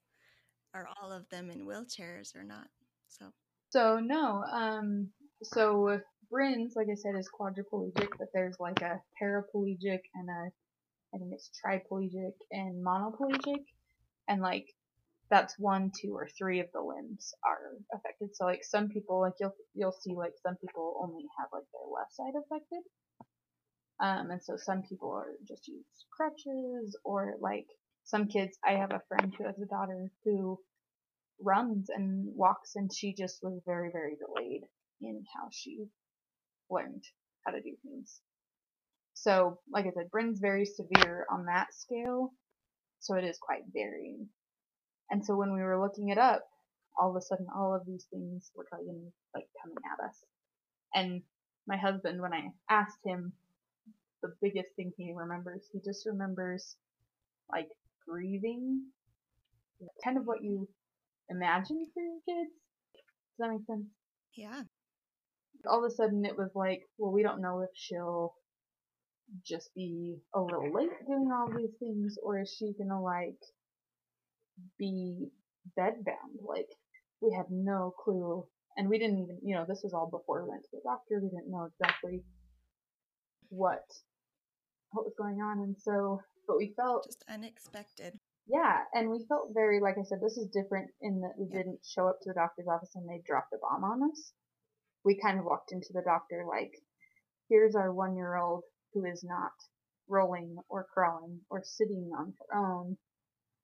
are 0.74 0.88
all 1.02 1.12
of 1.12 1.28
them 1.30 1.52
in 1.52 1.66
wheelchairs 1.68 2.36
or 2.36 2.44
not? 2.44 2.68
So 3.10 3.32
So 3.70 4.00
no, 4.00 4.44
um, 4.52 5.10
so 5.44 6.00
Bryn's, 6.32 6.74
like 6.76 6.88
I 6.92 6.96
said, 6.96 7.16
is 7.18 7.30
quadriplegic, 7.30 8.10
but 8.18 8.30
there's 8.34 8.56
like 8.60 8.82
a 8.82 9.02
paraplegic 9.22 10.00
and 10.16 10.30
a, 10.30 10.52
I 11.14 11.18
think 11.18 11.34
it's 11.34 11.50
triplegic 11.62 12.36
and 12.52 12.86
monoplegic, 12.86 13.66
and 14.28 14.42
like 14.42 14.68
that's 15.30 15.58
one, 15.60 15.92
two, 16.00 16.16
or 16.16 16.28
three 16.38 16.60
of 16.60 16.68
the 16.74 16.82
limbs 16.82 17.34
are 17.46 17.98
affected. 17.98 18.36
So 18.36 18.46
like 18.46 18.64
some 18.64 18.90
people, 18.90 19.22
like 19.22 19.34
you'll 19.40 19.56
you'll 19.74 19.92
see 19.92 20.16
like 20.16 20.34
some 20.44 20.56
people 20.58 21.00
only 21.04 21.26
have 21.40 21.50
like 21.54 21.64
their 21.74 21.90
left 21.94 22.14
side 22.16 22.34
affected, 22.40 22.84
um, 24.00 24.32
and 24.32 24.44
so 24.44 24.58
some 24.58 24.84
people 24.84 25.12
are 25.12 25.34
just 25.48 25.68
use 25.68 25.86
crutches 26.12 26.98
or 27.04 27.36
like 27.40 27.68
some 28.04 28.28
kids. 28.28 28.58
I 28.66 28.74
have 28.74 28.92
a 28.92 29.02
friend 29.08 29.34
who 29.38 29.46
has 29.46 29.60
a 29.62 29.66
daughter 29.66 30.12
who 30.26 30.60
runs 31.44 31.90
and 31.90 32.26
walks, 32.36 32.76
and 32.76 32.92
she 32.94 33.14
just 33.14 33.40
was 33.44 33.62
very, 33.66 33.92
very 33.92 34.16
delayed 34.16 34.64
in 35.02 35.24
how 35.36 35.50
she 35.52 35.86
learned 36.70 37.04
how 37.46 37.52
to 37.54 37.62
do 37.62 37.76
things. 37.84 38.22
So, 39.22 39.60
like 39.72 39.86
I 39.86 39.92
said, 39.92 40.10
Bryn's 40.12 40.40
very 40.40 40.66
severe 40.66 41.28
on 41.32 41.46
that 41.46 41.74
scale, 41.74 42.34
so 43.00 43.16
it 43.16 43.24
is 43.24 43.38
quite 43.40 43.64
varying. 43.72 44.28
And 45.12 45.24
so 45.26 45.36
when 45.36 45.54
we 45.54 45.62
were 45.62 45.80
looking 45.82 46.10
it 46.10 46.18
up, 46.18 46.44
all 47.00 47.12
of 47.12 47.16
a 47.16 47.22
sudden 47.22 47.48
all 47.56 47.76
of 47.76 47.86
these 47.86 48.06
things 48.12 48.52
were 48.56 48.66
coming 48.66 49.12
like 49.36 49.46
coming 49.62 49.78
at 49.94 50.04
us. 50.06 50.16
And 50.96 51.22
my 51.68 51.78
husband, 51.78 52.22
when 52.22 52.34
I 52.34 52.50
asked 52.70 53.00
him 53.06 53.34
the 54.22 54.34
biggest 54.42 54.70
thing 54.76 54.92
he 54.98 55.14
remembers. 55.16 55.68
He 55.72 55.80
just 55.80 56.06
remembers 56.06 56.76
like 57.52 57.68
grieving, 58.08 58.84
kind 60.04 60.18
of 60.18 60.26
what 60.26 60.44
you 60.44 60.68
imagine 61.30 61.88
for 61.94 62.02
your 62.02 62.20
kids. 62.28 62.52
Does 63.38 63.40
that 63.40 63.52
make 63.52 63.66
sense? 63.66 63.88
yeah. 64.36 64.64
All 65.70 65.86
of 65.86 65.92
a 65.92 65.96
sudden, 65.96 66.26
it 66.26 66.38
was 66.38 66.50
like, 66.56 66.82
well, 66.98 67.12
we 67.12 67.24
don't 67.24 67.42
know 67.42 67.62
if 67.62 67.70
she'll 67.76 68.34
just 69.46 69.74
be 69.76 70.18
a 70.34 70.42
little 70.42 70.72
late 70.74 70.92
doing 71.08 71.30
all 71.34 71.50
these 71.56 71.74
things, 71.80 72.18
or 72.24 72.42
is 72.42 72.56
she 72.58 72.74
gonna 72.78 73.02
like 73.02 73.40
be 74.78 75.30
bedbound? 75.78 76.44
Like, 76.46 76.70
we 77.22 77.34
had 77.36 77.46
no 77.50 77.94
clue, 78.04 78.46
and 78.78 78.90
we 78.90 79.00
didn't 79.00 79.20
even, 79.20 79.40
you 79.44 79.56
know, 79.56 79.66
this 79.68 79.82
was 79.84 79.94
all 79.94 80.10
before 80.10 80.44
we 80.44 80.50
went 80.50 80.64
to 80.64 80.70
the 80.74 80.82
doctor. 80.84 81.20
We 81.22 81.30
didn't 81.30 81.52
know 81.52 81.70
exactly 81.80 82.24
what 83.50 83.84
what 84.92 85.06
was 85.06 85.14
going 85.18 85.42
on. 85.42 85.60
And 85.60 85.76
so, 85.78 86.22
but 86.48 86.58
we 86.58 86.74
felt 86.76 87.06
just 87.08 87.24
unexpected. 87.30 88.20
Yeah, 88.48 88.80
and 88.94 89.10
we 89.10 89.24
felt 89.30 89.54
very, 89.54 89.80
like 89.80 89.96
I 90.00 90.04
said, 90.04 90.20
this 90.22 90.38
is 90.38 90.50
different 90.52 90.90
in 91.02 91.22
that 91.22 91.34
we 91.38 91.48
yeah. 91.50 91.60
didn't 91.60 91.80
show 91.86 92.08
up 92.08 92.20
to 92.22 92.30
the 92.30 92.34
doctor's 92.34 92.68
office 92.68 92.92
and 92.96 93.08
they 93.08 93.22
dropped 93.26 93.54
a 93.54 93.58
bomb 93.62 93.84
on 93.84 94.10
us. 94.12 94.34
We 95.06 95.20
kind 95.22 95.40
of 95.40 95.46
walked 95.46 95.72
into 95.72 95.94
the 95.94 96.02
doctor 96.04 96.44
like, 96.48 96.72
here's 97.50 97.76
our 97.76 97.94
one 97.94 98.16
year 98.16 98.36
old 98.36 98.64
who 98.94 99.06
is 99.06 99.24
not 99.24 99.52
rolling 100.08 100.58
or 100.70 100.86
crawling 100.94 101.40
or 101.50 101.62
sitting 101.64 102.12
on 102.18 102.34
her 102.40 102.58
own. 102.58 102.98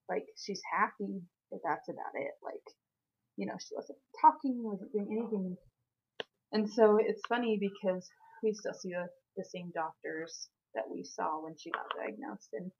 Like, 0.09 0.25
she's 0.37 0.61
happy, 0.71 1.21
but 1.51 1.59
that's 1.63 1.89
about 1.89 2.15
it. 2.15 2.31
Like, 2.43 2.63
you 3.35 3.45
know, 3.45 3.55
she 3.59 3.75
wasn't 3.75 3.99
talking, 4.21 4.63
wasn't 4.63 4.93
doing 4.93 5.07
anything. 5.11 5.57
And 6.51 6.69
so 6.69 6.97
it's 6.99 7.21
funny 7.27 7.59
because 7.59 8.07
we 8.43 8.53
still 8.53 8.73
see 8.73 8.89
the, 8.89 9.07
the 9.35 9.43
same 9.43 9.71
doctors 9.75 10.49
that 10.75 10.85
we 10.89 11.03
saw 11.03 11.43
when 11.43 11.55
she 11.57 11.71
got 11.71 11.91
diagnosed. 11.97 12.49
And 12.53 12.71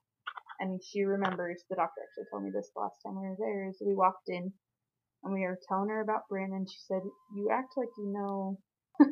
and 0.60 0.82
she 0.84 1.04
remembers 1.04 1.64
the 1.70 1.76
doctor 1.76 2.02
actually 2.02 2.26
told 2.32 2.44
me 2.44 2.52
this 2.54 2.70
the 2.74 2.82
last 2.82 2.98
time 3.06 3.16
we 3.22 3.28
were 3.28 3.38
there. 3.38 3.68
Is 3.70 3.78
we 3.86 3.94
walked 3.94 4.30
in 4.30 4.52
and 5.24 5.34
we 5.34 5.42
were 5.42 5.60
telling 5.68 5.90
her 5.90 6.02
about 6.02 6.28
Brandon. 6.30 6.66
She 6.68 6.80
said, 6.88 7.02
"You 7.36 7.50
act 7.52 7.74
like 7.78 7.90
you 7.98 8.08
know 8.08 8.60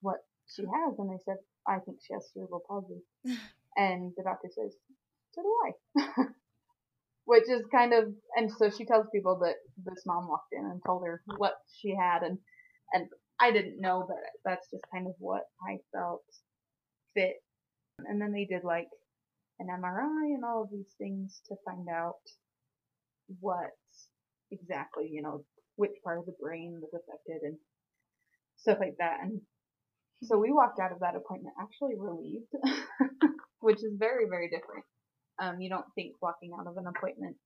what 0.00 0.20
she 0.46 0.62
has," 0.62 0.98
and 0.98 1.10
I 1.10 1.18
said, 1.24 1.38
"I 1.68 1.78
think 1.80 1.98
she 2.06 2.14
has 2.14 2.30
cerebral 2.32 2.62
palsy." 2.66 3.02
and 3.76 4.12
the 4.16 4.22
doctor 4.22 4.48
says, 4.54 4.74
"So 5.32 5.42
do 5.42 5.56
I." 5.66 6.24
Which 7.24 7.48
is 7.48 7.62
kind 7.72 7.92
of, 7.92 8.14
and 8.36 8.50
so 8.52 8.70
she 8.70 8.84
tells 8.84 9.06
people 9.12 9.40
that 9.40 9.56
this 9.84 10.06
mom 10.06 10.28
walked 10.28 10.52
in 10.52 10.64
and 10.64 10.80
told 10.86 11.04
her 11.04 11.22
what 11.38 11.54
she 11.80 11.94
had, 11.94 12.22
and 12.22 12.38
and 12.92 13.08
I 13.40 13.50
didn't 13.50 13.80
know, 13.80 14.04
but 14.06 14.16
that's 14.44 14.70
just 14.70 14.84
kind 14.92 15.06
of 15.06 15.14
what 15.18 15.42
I 15.60 15.78
felt 15.92 16.22
fit. 17.14 17.36
And 17.98 18.20
then 18.20 18.32
they 18.32 18.44
did 18.44 18.64
like 18.64 18.88
an 19.58 19.68
MRI 19.68 20.34
and 20.34 20.44
all 20.44 20.62
of 20.62 20.70
these 20.70 20.94
things 20.98 21.40
to 21.48 21.56
find 21.64 21.88
out 21.88 22.20
what 23.40 23.70
exactly, 24.50 25.08
you 25.10 25.22
know, 25.22 25.44
which 25.76 25.92
part 26.04 26.18
of 26.18 26.26
the 26.26 26.34
brain 26.40 26.78
was 26.80 26.92
affected 26.94 27.42
and 27.42 27.56
stuff 28.56 28.78
like 28.80 28.96
that. 28.98 29.18
And 29.22 29.40
so 30.22 30.38
we 30.38 30.52
walked 30.52 30.80
out 30.80 30.92
of 30.92 31.00
that 31.00 31.16
appointment 31.16 31.54
actually 31.60 31.94
relieved, 31.98 32.52
which 33.60 33.84
is 33.84 33.92
very, 33.98 34.28
very 34.28 34.48
different. 34.48 34.84
Um, 35.38 35.60
you 35.60 35.68
don't 35.68 35.86
think 35.94 36.16
walking 36.22 36.52
out 36.58 36.66
of 36.66 36.76
an 36.76 36.86
appointment 36.88 37.36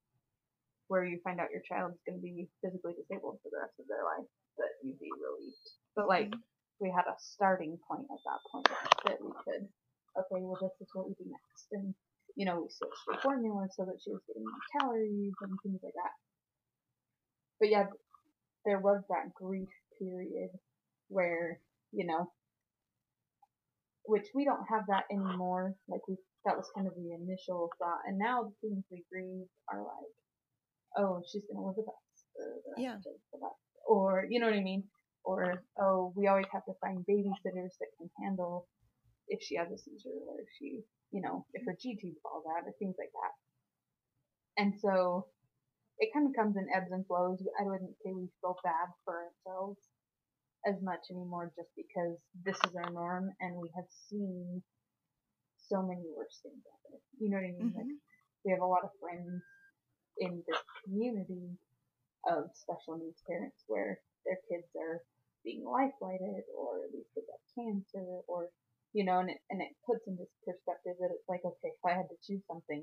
where 0.86 1.04
you 1.04 1.18
find 1.22 1.40
out 1.40 1.50
your 1.50 1.62
child 1.66 1.92
is 1.92 2.02
going 2.06 2.18
to 2.18 2.22
be 2.22 2.48
physically 2.62 2.94
disabled 2.94 3.38
for 3.42 3.50
the 3.50 3.58
rest 3.58 3.74
of 3.78 3.86
their 3.86 4.02
life 4.02 4.26
that 4.58 4.74
you'd 4.82 4.98
be 4.98 5.10
relieved. 5.10 5.66
But 5.94 6.06
like, 6.06 6.30
mm-hmm. 6.30 6.82
we 6.82 6.90
had 6.94 7.10
a 7.10 7.18
starting 7.18 7.78
point 7.86 8.06
at 8.10 8.22
that 8.26 8.42
point 8.50 8.68
that 9.06 9.18
we 9.22 9.30
could 9.42 9.66
okay, 10.18 10.42
well, 10.42 10.58
this 10.60 10.74
is 10.80 10.88
what 10.94 11.08
we 11.08 11.14
do 11.14 11.30
next. 11.30 11.66
And, 11.72 11.94
you 12.36 12.46
know, 12.46 12.62
we 12.62 12.68
switched 12.70 13.06
the 13.06 13.18
formula 13.22 13.68
so 13.70 13.84
that 13.84 14.00
she 14.02 14.10
was 14.10 14.22
getting 14.26 14.44
more 14.44 14.66
calories 14.80 15.34
and 15.40 15.58
things 15.62 15.80
like 15.82 15.94
that. 15.94 16.14
But 17.58 17.70
yeah, 17.70 17.86
there 18.64 18.78
was 18.78 19.02
that 19.08 19.34
grief 19.34 19.68
period 19.98 20.50
where, 21.08 21.60
you 21.92 22.06
know, 22.06 22.30
which 24.10 24.26
we 24.34 24.44
don't 24.44 24.66
have 24.66 24.82
that 24.88 25.04
anymore. 25.06 25.74
Like 25.86 26.02
we, 26.08 26.16
that 26.44 26.56
was 26.58 26.66
kind 26.74 26.88
of 26.88 26.94
the 26.98 27.14
initial 27.14 27.70
thought. 27.78 28.02
And 28.06 28.18
now 28.18 28.42
the 28.42 28.56
things 28.58 28.82
we 28.90 29.06
grieve 29.06 29.46
are 29.70 29.86
like, 29.86 30.14
oh, 30.98 31.22
she's 31.30 31.46
gonna 31.46 31.64
live 31.64 31.78
with 31.78 31.86
us. 31.86 32.74
yeah. 32.76 32.96
Or, 33.86 34.26
you 34.28 34.40
know 34.40 34.46
what 34.46 34.58
I 34.58 34.66
mean? 34.66 34.82
Or, 35.22 35.62
oh, 35.78 36.12
we 36.16 36.26
always 36.26 36.50
have 36.52 36.64
to 36.66 36.74
find 36.80 37.06
babysitters 37.06 37.78
that 37.78 37.94
can 37.98 38.10
handle 38.18 38.66
if 39.28 39.40
she 39.42 39.54
has 39.54 39.70
a 39.70 39.78
seizure 39.78 40.18
or 40.26 40.42
if 40.42 40.48
she, 40.58 40.82
you 41.12 41.22
know, 41.22 41.46
if 41.54 41.62
her 41.66 41.76
G 41.80 41.96
tube 42.00 42.18
falls 42.22 42.44
out 42.50 42.66
or 42.66 42.74
things 42.78 42.96
like 42.98 43.14
that. 43.14 43.34
And 44.62 44.74
so 44.80 45.26
it 45.98 46.10
kind 46.12 46.26
of 46.26 46.34
comes 46.34 46.56
in 46.56 46.66
ebbs 46.74 46.90
and 46.90 47.06
flows. 47.06 47.38
I 47.60 47.62
wouldn't 47.62 47.94
say 48.02 48.10
we 48.10 48.26
feel 48.42 48.56
bad 48.64 48.90
for 49.04 49.22
ourselves 49.30 49.78
as 50.66 50.76
much 50.82 51.00
anymore 51.10 51.52
just 51.56 51.70
because 51.76 52.16
this 52.44 52.56
is 52.68 52.76
our 52.76 52.90
norm 52.92 53.30
and 53.40 53.56
we 53.56 53.70
have 53.74 53.88
seen 54.08 54.62
so 55.56 55.82
many 55.82 56.04
worse 56.16 56.40
things 56.42 56.60
happen. 56.66 57.00
You 57.18 57.30
know 57.30 57.38
what 57.38 57.48
I 57.48 57.54
mean? 57.56 57.70
Mm-hmm. 57.70 57.78
Like 57.78 57.96
we 58.44 58.52
have 58.52 58.60
a 58.60 58.66
lot 58.66 58.84
of 58.84 58.90
friends 59.00 59.42
in 60.18 60.42
this 60.46 60.60
community 60.84 61.56
of 62.28 62.50
special 62.52 63.00
needs 63.00 63.22
parents 63.24 63.64
where 63.66 64.00
their 64.26 64.36
kids 64.50 64.68
are 64.76 65.00
being 65.44 65.64
life 65.64 65.96
flighted 65.98 66.44
or 66.52 66.84
these 66.92 67.08
kids 67.16 67.24
have 67.24 67.40
got 67.40 67.56
cancer 67.56 68.20
or 68.28 68.52
you 68.92 69.04
know, 69.04 69.20
and 69.20 69.30
it, 69.30 69.38
and 69.50 69.62
it 69.62 69.70
puts 69.86 70.06
into 70.06 70.26
perspective 70.44 70.98
that 70.98 71.14
it's 71.14 71.28
like, 71.28 71.40
okay, 71.44 71.70
if 71.70 71.84
I 71.86 71.94
had 71.94 72.10
to 72.10 72.18
choose 72.26 72.42
something, 72.50 72.82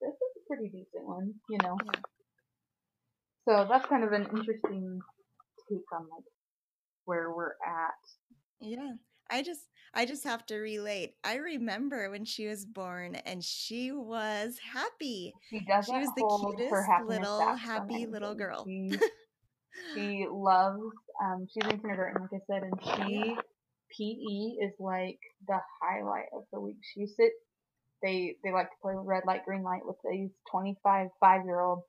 this 0.00 0.14
is 0.16 0.32
a 0.40 0.42
pretty 0.48 0.68
decent 0.72 1.04
one, 1.04 1.34
you 1.50 1.58
know. 1.62 1.76
Yeah. 1.84 2.00
So 3.44 3.66
that's 3.68 3.86
kind 3.86 4.04
of 4.04 4.12
an 4.12 4.26
interesting 4.32 5.00
take 5.68 5.88
on 5.92 6.08
like 6.08 6.24
where 7.08 7.32
we're 7.32 7.56
at. 7.66 7.94
Yeah. 8.60 8.92
I 9.30 9.42
just 9.42 9.62
I 9.94 10.04
just 10.04 10.24
have 10.24 10.44
to 10.46 10.56
relate. 10.56 11.14
I 11.24 11.36
remember 11.36 12.10
when 12.10 12.24
she 12.24 12.46
was 12.46 12.66
born 12.66 13.14
and 13.16 13.42
she 13.42 13.92
was 13.92 14.58
happy. 14.72 15.32
She 15.48 15.60
doesn't 15.60 15.94
she 15.94 15.98
was 15.98 16.10
the 16.14 16.54
cutest 16.56 17.08
little 17.08 17.54
happy 17.56 18.06
little 18.06 18.34
girl. 18.34 18.64
She, 18.66 18.92
she 19.94 20.26
loves 20.30 20.92
um 21.24 21.46
she's 21.50 21.64
in 21.64 21.80
kindergarten 21.80 22.22
like 22.22 22.42
I 22.42 22.44
said 22.46 22.62
and 22.62 22.78
she 22.82 23.36
PE 23.96 24.66
is 24.66 24.74
like 24.78 25.18
the 25.46 25.58
highlight 25.82 26.28
of 26.34 26.44
the 26.52 26.60
week. 26.60 26.76
She 26.94 27.06
sits 27.06 27.36
they 28.02 28.36
they 28.44 28.52
like 28.52 28.68
to 28.68 28.76
play 28.82 28.94
red 28.96 29.24
light 29.26 29.44
green 29.46 29.62
light 29.62 29.84
with 29.84 29.96
these 30.10 30.30
25 30.50 31.08
five 31.20 31.44
year 31.46 31.60
olds 31.60 31.82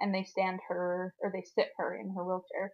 and 0.00 0.14
they 0.14 0.24
stand 0.24 0.60
her 0.68 1.14
or 1.22 1.30
they 1.32 1.44
sit 1.54 1.68
her 1.76 1.94
in 1.94 2.12
her 2.14 2.24
wheelchair 2.24 2.72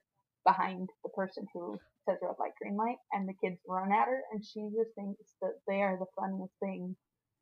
behind 0.49 0.88
the 1.05 1.11
person 1.11 1.45
who 1.52 1.76
says 2.09 2.17
red 2.23 2.35
light 2.40 2.57
green 2.61 2.76
light 2.76 2.97
and 3.12 3.28
the 3.28 3.35
kids 3.45 3.61
run 3.69 3.93
at 3.93 4.09
her 4.09 4.23
and 4.33 4.43
she 4.45 4.61
just 4.73 4.95
thinks 4.95 5.35
that 5.43 5.52
they 5.69 5.83
are 5.83 5.99
the 5.99 6.07
funniest 6.19 6.55
thing 6.61 6.97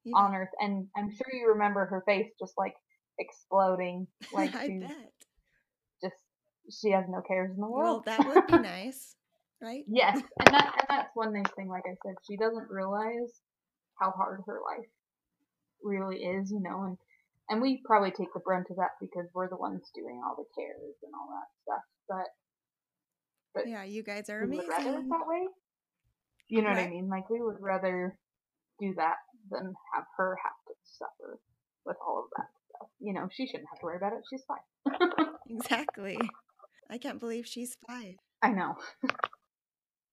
yeah. 0.04 0.16
on 0.16 0.34
earth 0.34 0.54
and 0.60 0.88
I'm 0.96 1.10
sure 1.10 1.32
you 1.32 1.48
remember 1.52 1.86
her 1.86 2.02
face 2.06 2.26
just 2.40 2.54
like 2.58 2.74
exploding 3.18 4.06
like 4.32 4.54
I 4.54 4.68
bet. 4.80 5.12
just 6.02 6.16
she 6.70 6.90
has 6.90 7.04
no 7.08 7.22
cares 7.26 7.50
in 7.54 7.60
the 7.60 7.70
world. 7.70 8.02
Well, 8.06 8.18
that 8.18 8.26
would 8.26 8.46
be 8.48 8.58
nice 8.62 9.16
right? 9.62 9.84
Yes, 9.88 10.16
and 10.16 10.54
that 10.54 10.74
and 10.78 10.86
that's 10.88 11.14
one 11.14 11.32
nice 11.32 11.52
thing. 11.56 11.68
Like 11.68 11.84
I 11.86 11.96
said, 12.04 12.16
she 12.26 12.36
doesn't 12.36 12.70
realize 12.70 13.32
how 14.00 14.10
hard 14.10 14.40
her 14.46 14.60
life 14.60 14.88
really 15.82 16.16
is, 16.16 16.50
you 16.50 16.60
know, 16.60 16.84
and 16.84 16.96
and 17.48 17.62
we 17.62 17.82
probably 17.84 18.10
take 18.10 18.32
the 18.34 18.40
brunt 18.40 18.66
of 18.70 18.76
that 18.76 18.98
because 19.00 19.26
we're 19.32 19.48
the 19.48 19.56
ones 19.56 19.88
doing 19.94 20.20
all 20.24 20.36
the 20.36 20.50
cares 20.58 20.96
and 21.02 21.12
all 21.14 21.28
that 21.30 21.48
stuff. 21.62 21.84
But 22.08 22.28
but 23.56 23.68
yeah, 23.68 23.84
you 23.84 24.02
guys 24.02 24.28
are 24.28 24.42
amazing. 24.42 24.68
Rather 24.68 24.92
that 24.92 25.26
way. 25.26 25.48
You 26.48 26.62
know 26.62 26.68
what? 26.68 26.76
what 26.76 26.84
I 26.84 26.90
mean? 26.90 27.08
Like 27.08 27.30
we 27.30 27.40
would 27.40 27.56
rather 27.58 28.16
do 28.78 28.94
that 28.96 29.16
than 29.50 29.74
have 29.94 30.04
her 30.16 30.36
have 30.42 30.52
to 30.68 30.74
suffer 30.84 31.40
with 31.84 31.96
all 32.06 32.18
of 32.18 32.24
that 32.36 32.48
stuff. 32.68 32.88
You 33.00 33.14
know, 33.14 33.28
she 33.32 33.46
shouldn't 33.46 33.68
have 33.72 33.80
to 33.80 33.86
worry 33.86 33.96
about 33.96 34.12
it. 34.12 34.22
She's 34.30 34.44
fine. 34.46 35.34
exactly. 35.48 36.18
I 36.90 36.98
can't 36.98 37.18
believe 37.18 37.46
she's 37.46 37.76
five. 37.88 38.14
I 38.42 38.50
know. 38.50 38.74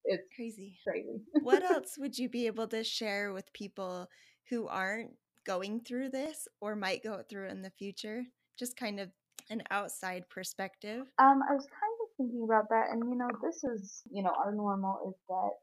it's 0.06 0.24
crazy. 0.36 0.78
Crazy. 0.88 1.22
what 1.42 1.64
else 1.72 1.98
would 1.98 2.18
you 2.18 2.30
be 2.30 2.48
able 2.48 2.68
to 2.68 2.84
share 2.84 3.34
with 3.34 3.54
people 3.54 4.08
who 4.50 4.68
aren't 4.68 5.12
going 5.46 5.82
through 5.82 6.10
this 6.10 6.48
or 6.62 6.76
might 6.76 7.04
go 7.04 7.22
through 7.30 7.50
in 7.50 7.62
the 7.62 7.72
future? 7.72 8.24
Just 8.58 8.78
kind 8.78 9.00
of 9.00 9.10
an 9.50 9.64
outside 9.70 10.24
perspective. 10.30 11.02
Um, 11.20 11.42
I 11.50 11.54
was 11.54 11.68
thinking 12.18 12.44
about 12.46 12.70
that, 12.70 12.92
and 12.92 13.04
you 13.10 13.18
know, 13.18 13.30
this 13.42 13.64
is, 13.64 14.04
you 14.12 14.24
know, 14.24 14.34
our 14.34 14.54
normal 14.54 15.10
is 15.10 15.18
that 15.28 15.54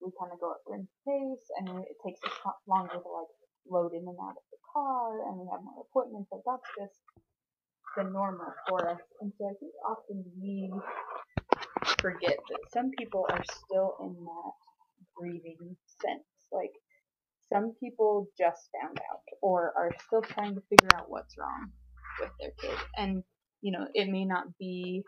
we 0.00 0.10
kind 0.20 0.32
of 0.32 0.40
go 0.40 0.52
at 0.52 0.64
Bryn's 0.66 0.92
pace, 1.06 1.46
and 1.58 1.68
it 1.84 1.96
takes 2.04 2.20
us 2.24 2.36
longer 2.66 2.94
to 2.94 3.08
like 3.08 3.32
load 3.68 3.92
in 3.92 4.04
and 4.04 4.18
out 4.20 4.36
of 4.36 4.46
the 4.52 4.60
car, 4.72 5.28
and 5.28 5.40
we 5.40 5.48
have 5.50 5.64
more 5.64 5.84
appointments, 5.88 6.28
but 6.30 6.44
that's 6.44 6.68
just 6.78 7.00
the 7.96 8.04
normal 8.04 8.52
for 8.68 8.90
us. 8.90 9.00
And 9.20 9.32
so 9.38 9.46
I 9.46 9.54
think 9.60 9.72
often 9.88 10.24
we 10.40 10.72
forget 12.00 12.36
that 12.50 12.60
some 12.72 12.90
people 12.98 13.26
are 13.30 13.42
still 13.44 13.96
in 14.00 14.14
that 14.14 14.52
grieving 15.14 15.76
sense. 16.02 16.24
Like 16.52 16.72
some 17.52 17.72
people 17.80 18.28
just 18.38 18.68
found 18.80 18.98
out 18.98 19.20
or 19.42 19.72
are 19.76 19.90
still 20.06 20.22
trying 20.22 20.54
to 20.54 20.62
figure 20.68 20.88
out 20.96 21.08
what's 21.08 21.36
wrong 21.38 21.70
with 22.20 22.30
their 22.40 22.50
kid. 22.60 22.78
And, 22.96 23.22
you 23.62 23.72
know, 23.72 23.86
it 23.94 24.08
may 24.08 24.24
not 24.24 24.56
be 24.58 25.04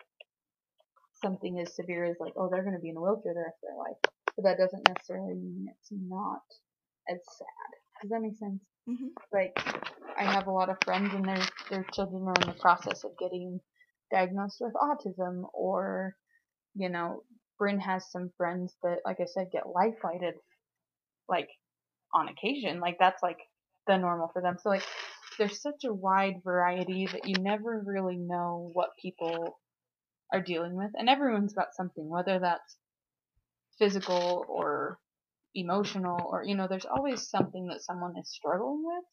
something 1.23 1.59
as 1.61 1.75
severe 1.75 2.05
as 2.05 2.17
like, 2.21 2.33
oh, 2.37 2.49
they're 2.51 2.63
going 2.63 2.75
to 2.75 2.81
be 2.81 2.91
in 2.91 2.97
a 2.97 3.01
wheelchair 3.01 3.35
the 3.35 3.41
rest 3.41 3.59
of 3.63 3.69
their 3.69 3.79
life. 3.79 3.97
But 4.37 4.45
that 4.45 4.59
doesn't 4.59 4.89
necessarily 4.89 5.35
mean 5.35 5.67
it's 5.71 5.91
not 5.91 6.43
as 7.09 7.19
sad. 7.39 8.03
Does 8.03 8.11
that 8.11 8.21
make 8.21 8.37
sense? 8.37 8.63
Mm-hmm. 8.89 9.07
Like, 9.33 9.53
I 10.19 10.25
have 10.25 10.47
a 10.47 10.53
lot 10.53 10.69
of 10.69 10.77
friends 10.85 11.13
and 11.15 11.25
their 11.25 11.43
their 11.71 11.85
children 11.93 12.23
are 12.25 12.35
in 12.43 12.49
the 12.49 12.61
process 12.61 13.05
of 13.05 13.19
getting 13.19 13.61
diagnosed 14.13 14.59
with 14.61 14.75
autism 14.75 15.45
or 15.53 16.15
you 16.77 16.91
know, 16.91 17.23
Bryn 17.59 17.81
has 17.81 18.11
some 18.11 18.31
friends 18.37 18.77
that, 18.83 18.99
like 19.05 19.17
I 19.21 19.25
said, 19.25 19.49
get 19.51 19.67
life 19.67 19.95
flighted, 20.01 20.35
like 21.29 21.49
on 22.15 22.29
occasion. 22.29 22.81
Like 22.81 22.99
that's 23.01 23.23
like 23.23 23.39
the 23.87 23.97
normal 23.97 24.31
for 24.33 24.43
them. 24.43 24.57
So 24.61 24.69
like 24.69 24.85
there's 25.39 25.61
such 25.61 25.85
a 25.85 25.93
wide 25.93 26.43
variety 26.45 27.07
that 27.07 27.27
you 27.27 27.35
never 27.41 27.83
really 27.85 28.17
know 28.17 28.71
what 28.75 28.91
people 29.01 29.59
are 30.33 30.41
dealing 30.41 30.75
with 30.75 30.91
and 30.95 31.09
everyone's 31.09 31.55
got 31.55 31.75
something 31.75 32.09
whether 32.09 32.39
that's 32.39 32.77
physical 33.79 34.45
or 34.49 34.99
emotional 35.55 36.19
or 36.31 36.43
you 36.45 36.55
know 36.55 36.67
there's 36.69 36.87
always 36.87 37.29
something 37.29 37.67
that 37.67 37.83
someone 37.83 38.17
is 38.19 38.31
struggling 38.31 38.83
with. 38.85 39.05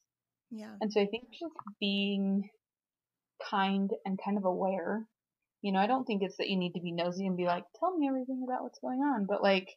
Yeah. 0.52 0.76
and 0.82 0.92
so 0.92 1.02
i 1.02 1.06
think 1.06 1.24
just 1.32 1.54
being 1.80 2.50
kind 3.50 3.90
and 4.06 4.20
kind 4.24 4.38
of 4.38 4.46
aware 4.46 5.08
you 5.62 5.72
know 5.72 5.80
i 5.80 5.88
don't 5.88 6.06
think 6.06 6.22
it's 6.22 6.38
that 6.38 6.50
you 6.50 6.58
need 6.58 6.74
to 6.74 6.82
be 6.82 6.92
nosy 6.92 7.26
and 7.26 7.38
be 7.38 7.46
like 7.46 7.64
tell 7.80 7.96
me 7.98 8.08
everything 8.08 8.44
about 8.48 8.64
what's 8.64 8.80
going 8.80 9.00
on 9.00 9.26
but 9.28 9.42
like 9.42 9.70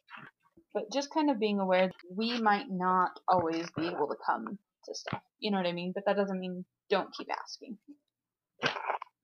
but 0.73 0.91
just 0.93 1.11
kind 1.11 1.31
of 1.31 1.39
being 1.39 1.59
aware 1.59 1.87
that 1.87 2.15
we 2.15 2.39
might 2.39 2.69
not 2.69 3.11
always 3.27 3.67
be 3.75 3.87
able 3.87 4.07
to 4.07 4.15
come 4.25 4.59
to 4.85 4.93
stuff 4.93 5.21
you 5.39 5.51
know 5.51 5.57
what 5.57 5.67
i 5.67 5.71
mean? 5.71 5.91
But 5.93 6.05
that 6.05 6.15
doesn't 6.17 6.39
mean 6.39 6.65
don't 6.89 7.13
keep 7.17 7.27
asking 7.31 7.77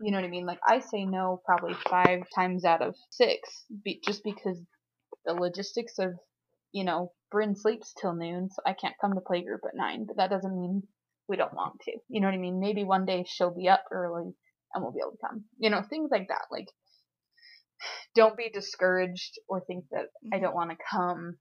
you 0.03 0.11
know 0.11 0.19
what 0.19 0.25
i 0.27 0.29
mean? 0.29 0.47
Like 0.47 0.59
i 0.67 0.79
say 0.81 1.05
no 1.05 1.41
probably 1.45 1.75
five 1.89 2.23
times 2.35 2.65
out 2.65 2.83
of 2.83 2.95
six 3.11 3.65
be, 3.85 4.01
just 4.05 4.23
because 4.25 4.59
the 5.25 5.33
logistics 5.33 5.99
of 5.99 6.13
you 6.73 6.83
know 6.85 7.13
bryn 7.31 7.55
sleeps 7.55 7.93
till 7.99 8.13
noon 8.15 8.49
so 8.49 8.61
i 8.65 8.73
can't 8.73 8.95
come 9.01 9.13
to 9.15 9.21
playgroup 9.21 9.65
at 9.67 9.75
nine 9.75 10.05
but 10.07 10.17
that 10.17 10.29
doesn't 10.31 10.55
mean 10.59 10.83
we 11.29 11.37
don't 11.37 11.53
want 11.55 11.79
to. 11.81 11.93
You 12.09 12.21
know 12.21 12.27
what 12.27 12.35
i 12.35 12.39
mean? 12.39 12.59
Maybe 12.59 12.83
one 12.83 13.05
day 13.05 13.25
she'll 13.27 13.55
be 13.55 13.69
up 13.69 13.85
early 13.91 14.33
and 14.73 14.83
we'll 14.83 14.93
be 14.93 14.99
able 15.01 15.13
to 15.13 15.27
come. 15.27 15.45
You 15.59 15.69
know 15.71 15.83
things 15.89 16.09
like 16.11 16.27
that. 16.29 16.45
Like 16.51 16.67
don't 18.15 18.37
be 18.37 18.49
discouraged 18.49 19.39
or 19.49 19.61
think 19.61 19.85
that 19.91 20.07
i 20.33 20.37
Mhm. 20.37 20.41
don't 20.43 20.55
want 20.55 20.71
to 20.71 20.77
come 20.91 21.37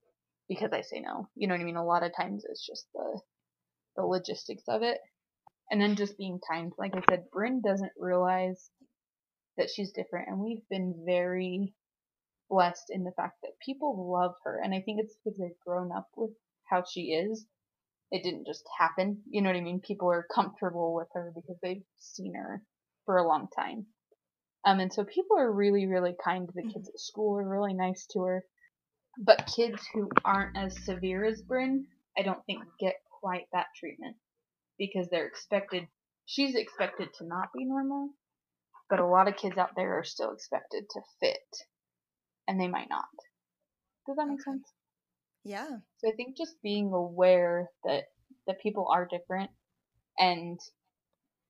because 0.49 0.73
i 0.73 0.83
say 0.83 1.01
no. 1.01 1.29
You 1.35 1.49
know 1.49 1.55
what 1.55 1.61
i 1.63 1.65
mean? 1.65 1.77
A 1.77 1.85
lot 1.85 2.05
of 2.05 2.13
times 2.17 2.45
it's 2.49 2.67
just 2.67 2.87
the 2.95 3.21
the 3.97 4.05
logistics 4.07 4.65
of 4.69 4.83
it 4.83 5.01
and 5.73 5.81
then 5.81 5.97
just 5.97 6.19
being 6.19 6.39
kind. 6.49 6.73
Like 6.79 6.95
i 6.95 7.03
said 7.11 7.25
bryn 7.33 7.63
doesn't 7.63 7.93
realize 7.99 8.71
that 9.57 9.71
she's 9.71 9.93
different 9.93 10.29
and 10.29 10.39
we've 10.39 10.69
been 10.71 11.03
very 11.05 11.75
blessed 12.49 12.91
in 12.91 13.05
the 13.05 13.13
fact 13.13 13.39
that 13.43 13.53
people 13.65 14.13
love 14.13 14.35
her 14.45 14.61
and 14.63 14.75
i 14.75 14.81
think 14.81 15.01
it's 15.01 15.17
because 15.25 15.39
they've 15.39 15.67
grown 15.67 15.91
up 15.91 16.09
with 16.17 16.31
how 16.71 16.85
she 16.91 17.13
is. 17.13 17.47
It 18.11 18.23
didn't 18.23 18.47
just 18.47 18.65
happen 18.79 19.23
you 19.29 19.41
know 19.43 19.49
what 19.49 19.57
i 19.57 19.63
mean? 19.63 19.81
People 19.81 20.11
are 20.11 20.27
comfortable 20.35 20.95
with 20.95 21.09
her 21.15 21.33
because 21.35 21.57
they've 21.63 21.83
seen 21.99 22.35
her 22.35 22.63
for 23.07 23.17
a 23.17 23.27
long 23.27 23.49
time. 23.57 23.87
Um 24.67 24.81
and 24.81 24.93
so 24.93 25.05
people 25.05 25.39
are 25.39 25.51
really 25.51 25.87
really 25.87 26.15
kind. 26.23 26.49
The 26.55 26.63
kids 26.63 26.89
at 26.91 27.01
school 27.01 27.39
are 27.39 27.49
really 27.49 27.75
nice 27.75 28.07
to 28.13 28.21
her. 28.21 28.45
But 29.19 29.51
kids 29.57 29.83
who 29.95 30.11
aren't 30.25 30.57
as 30.57 30.85
severe 30.85 31.25
as 31.25 31.43
bryn 31.43 31.87
i 32.19 32.23
don't 32.23 32.45
think 32.47 32.63
get 32.79 32.97
quite 33.21 33.47
that 33.53 33.67
treatment 33.79 34.17
because 34.79 35.09
they're 35.11 35.27
expected 35.27 35.87
she's 36.27 36.55
expected 36.55 37.09
to 37.19 37.27
not 37.27 37.49
be 37.57 37.65
normal 37.65 38.11
but 38.91 39.01
a 39.01 39.07
lot 39.07 39.29
of 39.29 39.37
kids 39.37 39.57
out 39.57 39.71
there 39.77 39.99
are 39.99 40.05
still 40.05 40.33
expected 40.33 40.85
to 40.91 41.01
fit 41.21 41.39
and 42.49 42.61
they 42.61 42.69
might 42.69 42.89
not. 42.91 43.07
Does 44.07 44.17
that 44.17 44.29
make 44.29 44.43
sense? 44.43 44.65
Yeah. 45.45 45.69
so 45.99 46.09
i 46.09 46.13
think 46.15 46.37
just 46.37 46.55
being 46.63 46.93
aware 46.93 47.69
that 47.85 48.05
that 48.47 48.61
people 48.63 48.89
are 48.93 49.09
different 49.11 49.51
and 50.19 50.61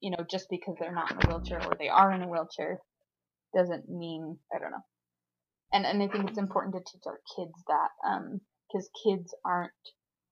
you 0.00 0.10
know 0.10 0.24
just 0.30 0.46
because 0.50 0.76
they're 0.80 0.94
not 0.94 1.10
in 1.10 1.18
a 1.18 1.28
wheelchair 1.28 1.60
or 1.66 1.74
they 1.78 1.88
are 1.88 2.12
in 2.12 2.22
a 2.22 2.28
wheelchair 2.28 2.78
doesn't 3.54 3.88
mean 3.88 4.38
i 4.54 4.58
don't 4.58 4.70
know. 4.70 4.84
And 5.74 5.84
and 5.84 6.02
i 6.02 6.08
think 6.08 6.28
it's 6.30 6.38
important 6.38 6.74
to 6.74 6.80
teach 6.80 7.02
our 7.06 7.20
kids 7.36 7.52
that 7.68 7.88
um 8.08 8.40
because 8.68 8.88
kids 9.04 9.34
aren't 9.44 9.72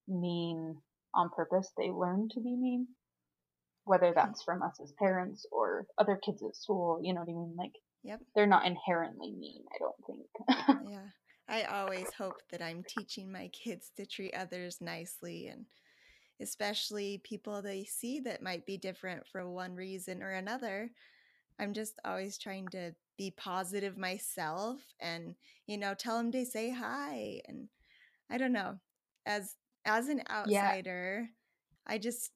mean 0.09 0.77
on 1.15 1.31
purpose 1.31 1.71
they 1.77 1.91
learn 1.91 2.29
to 2.29 2.41
be 2.41 2.57
mean 2.57 2.87
whether 3.85 4.07
mm-hmm. 4.07 4.19
that's 4.19 4.43
from 4.43 4.63
us 4.63 4.79
as 4.83 4.93
parents 4.99 5.47
or 5.53 5.87
other 5.99 6.19
kids 6.25 6.43
at 6.43 6.57
school 6.57 7.01
you 7.03 7.13
know 7.15 7.21
what 7.21 7.31
i 7.31 7.33
mean 7.33 7.55
like 7.57 7.73
Yep. 8.03 8.21
they're 8.35 8.47
not 8.47 8.67
inherently 8.67 9.33
mean 9.33 9.63
i 9.75 9.77
don't 9.79 9.95
think 10.07 10.89
Yeah. 10.91 11.09
I 11.51 11.65
always 11.65 12.07
hope 12.17 12.41
that 12.53 12.63
I'm 12.63 12.85
teaching 12.85 13.33
my 13.33 13.49
kids 13.49 13.91
to 13.97 14.07
treat 14.07 14.35
others 14.35 14.79
nicely 14.81 15.49
and 15.49 15.67
especially 16.41 17.21
people 17.25 17.61
they 17.61 17.83
see 17.83 18.21
that 18.21 18.41
might 18.41 18.65
be 18.67 18.79
different 18.79 19.27
for 19.27 19.51
one 19.51 19.75
reason 19.75 20.23
or 20.23 20.31
another. 20.31 20.91
I'm 21.59 21.75
just 21.75 21.99
always 22.05 22.39
trying 22.39 22.69
to 22.69 22.93
be 23.19 23.33
positive 23.37 23.99
myself 23.99 24.81
and 25.01 25.35
you 25.67 25.77
know 25.77 25.93
tell 25.93 26.17
them 26.17 26.31
to 26.33 26.47
say 26.47 26.71
hi 26.71 27.43
and 27.47 27.69
I 28.31 28.39
don't 28.39 28.53
know 28.53 28.79
as 29.27 29.57
as 29.85 30.09
an 30.09 30.23
outsider 30.31 31.29
I 31.87 31.99
just 31.99 32.31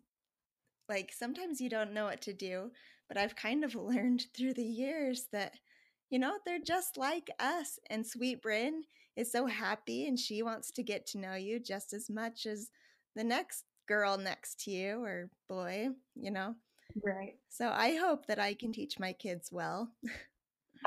like 0.89 1.13
sometimes 1.13 1.61
you 1.61 1.69
don't 1.69 1.93
know 1.93 2.05
what 2.05 2.23
to 2.23 2.33
do 2.33 2.71
but 3.09 3.17
I've 3.17 3.37
kind 3.37 3.65
of 3.65 3.75
learned 3.75 4.27
through 4.37 4.55
the 4.55 4.65
years 4.65 5.27
that 5.33 5.55
you 6.11 6.19
know 6.19 6.39
they're 6.45 6.59
just 6.59 6.97
like 6.97 7.31
us 7.39 7.79
and 7.91 8.07
sweet 8.07 8.43
Bryn 8.43 8.85
is 9.17 9.31
so 9.31 9.47
happy 9.47 10.07
and 10.07 10.19
she 10.19 10.43
wants 10.43 10.71
to 10.73 10.83
get 10.83 11.07
to 11.07 11.19
know 11.19 11.35
you 11.35 11.61
just 11.61 11.93
as 11.93 12.11
much 12.11 12.47
as 12.47 12.71
the 13.15 13.25
next 13.25 13.65
girl 13.87 14.17
next 14.17 14.61
to 14.61 14.71
you 14.71 15.03
or 15.03 15.31
boy 15.49 15.89
you 16.15 16.31
know? 16.31 16.55
Right. 17.05 17.35
So 17.49 17.69
I 17.69 17.97
hope 17.97 18.27
that 18.27 18.39
I 18.39 18.55
can 18.55 18.73
teach 18.73 18.99
my 18.99 19.13
kids 19.13 19.51
well. 19.53 19.91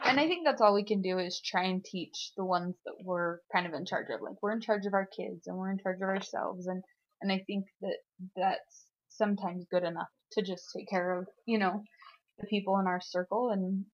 and 0.04 0.20
I 0.20 0.28
think 0.28 0.46
that's 0.46 0.62
all 0.62 0.74
we 0.74 0.84
can 0.84 1.02
do 1.02 1.18
is 1.20 1.42
try 1.44 1.64
and 1.66 1.84
teach 1.84 2.32
the 2.38 2.46
ones 2.46 2.76
that 2.86 2.96
we're 3.04 3.40
kind 3.54 3.66
of 3.68 3.74
in 3.74 3.86
charge 3.86 4.08
of. 4.14 4.22
Like 4.22 4.42
we're 4.42 4.54
in 4.54 4.62
charge 4.62 4.86
of 4.86 4.94
our 4.94 5.08
kids 5.08 5.48
and 5.48 5.58
we're 5.58 5.72
in 5.72 5.80
charge 5.80 5.98
of 5.98 6.10
ourselves, 6.10 6.68
and 6.68 6.84
and 7.22 7.32
I 7.32 7.44
think 7.48 7.66
that 7.82 7.98
that's 8.36 8.86
sometimes 9.10 9.66
good 9.72 9.84
enough 9.84 10.10
to 10.34 10.42
just 10.42 10.66
take 10.76 10.90
care 10.90 11.20
of 11.20 11.28
you 11.46 11.58
know 11.58 11.84
the 12.40 12.48
people 12.48 12.78
in 12.80 12.88
our 12.88 13.02
circle, 13.02 13.50
and 13.50 13.86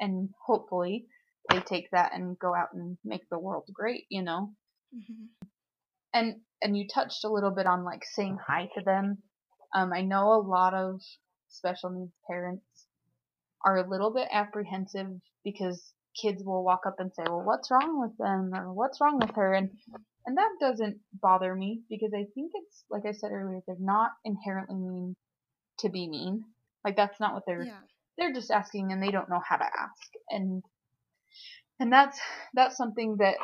and 0.00 0.30
hopefully 0.46 1.06
they 1.50 1.60
take 1.60 1.90
that 1.92 2.12
and 2.14 2.38
go 2.38 2.54
out 2.54 2.68
and 2.72 2.98
make 3.04 3.28
the 3.30 3.38
world 3.38 3.68
great, 3.72 4.04
you 4.10 4.22
know. 4.22 4.52
Mhm. 4.94 5.28
And 6.12 6.40
and 6.62 6.76
you 6.76 6.86
touched 6.88 7.24
a 7.24 7.32
little 7.32 7.50
bit 7.50 7.66
on 7.66 7.84
like 7.84 8.04
saying 8.04 8.38
hi 8.46 8.68
to 8.74 8.82
them. 8.82 9.22
Um, 9.74 9.92
I 9.92 10.02
know 10.02 10.32
a 10.32 10.42
lot 10.42 10.74
of 10.74 11.00
special 11.48 11.90
needs 11.90 12.12
parents 12.28 12.64
are 13.64 13.78
a 13.78 13.88
little 13.88 14.12
bit 14.12 14.28
apprehensive 14.30 15.08
because 15.44 15.92
kids 16.20 16.42
will 16.44 16.64
walk 16.64 16.82
up 16.86 16.96
and 16.98 17.12
say, 17.14 17.22
"Well, 17.26 17.42
what's 17.42 17.70
wrong 17.70 18.00
with 18.00 18.16
them?" 18.18 18.52
or 18.54 18.72
"What's 18.72 19.00
wrong 19.00 19.18
with 19.18 19.34
her?" 19.36 19.52
and 19.54 19.70
and 20.26 20.36
that 20.36 20.50
doesn't 20.60 21.00
bother 21.20 21.54
me 21.54 21.82
because 21.88 22.12
I 22.14 22.24
think 22.34 22.52
it's 22.54 22.84
like 22.90 23.06
I 23.06 23.12
said 23.12 23.32
earlier, 23.32 23.60
they're 23.66 23.76
not 23.78 24.12
inherently 24.24 24.76
mean 24.76 25.16
to 25.78 25.88
be 25.88 26.08
mean. 26.08 26.44
Like 26.84 26.96
that's 26.96 27.20
not 27.20 27.34
what 27.34 27.44
they're 27.46 27.64
Yeah. 27.66 27.80
they're 28.18 28.32
just 28.32 28.50
asking 28.50 28.92
and 28.92 29.02
they 29.02 29.10
don't 29.10 29.30
know 29.30 29.40
how 29.46 29.56
to 29.56 29.64
ask. 29.64 30.12
And 30.30 30.62
and 31.78 31.92
that's 31.92 32.18
that's 32.54 32.76
something 32.76 33.16
that 33.18 33.36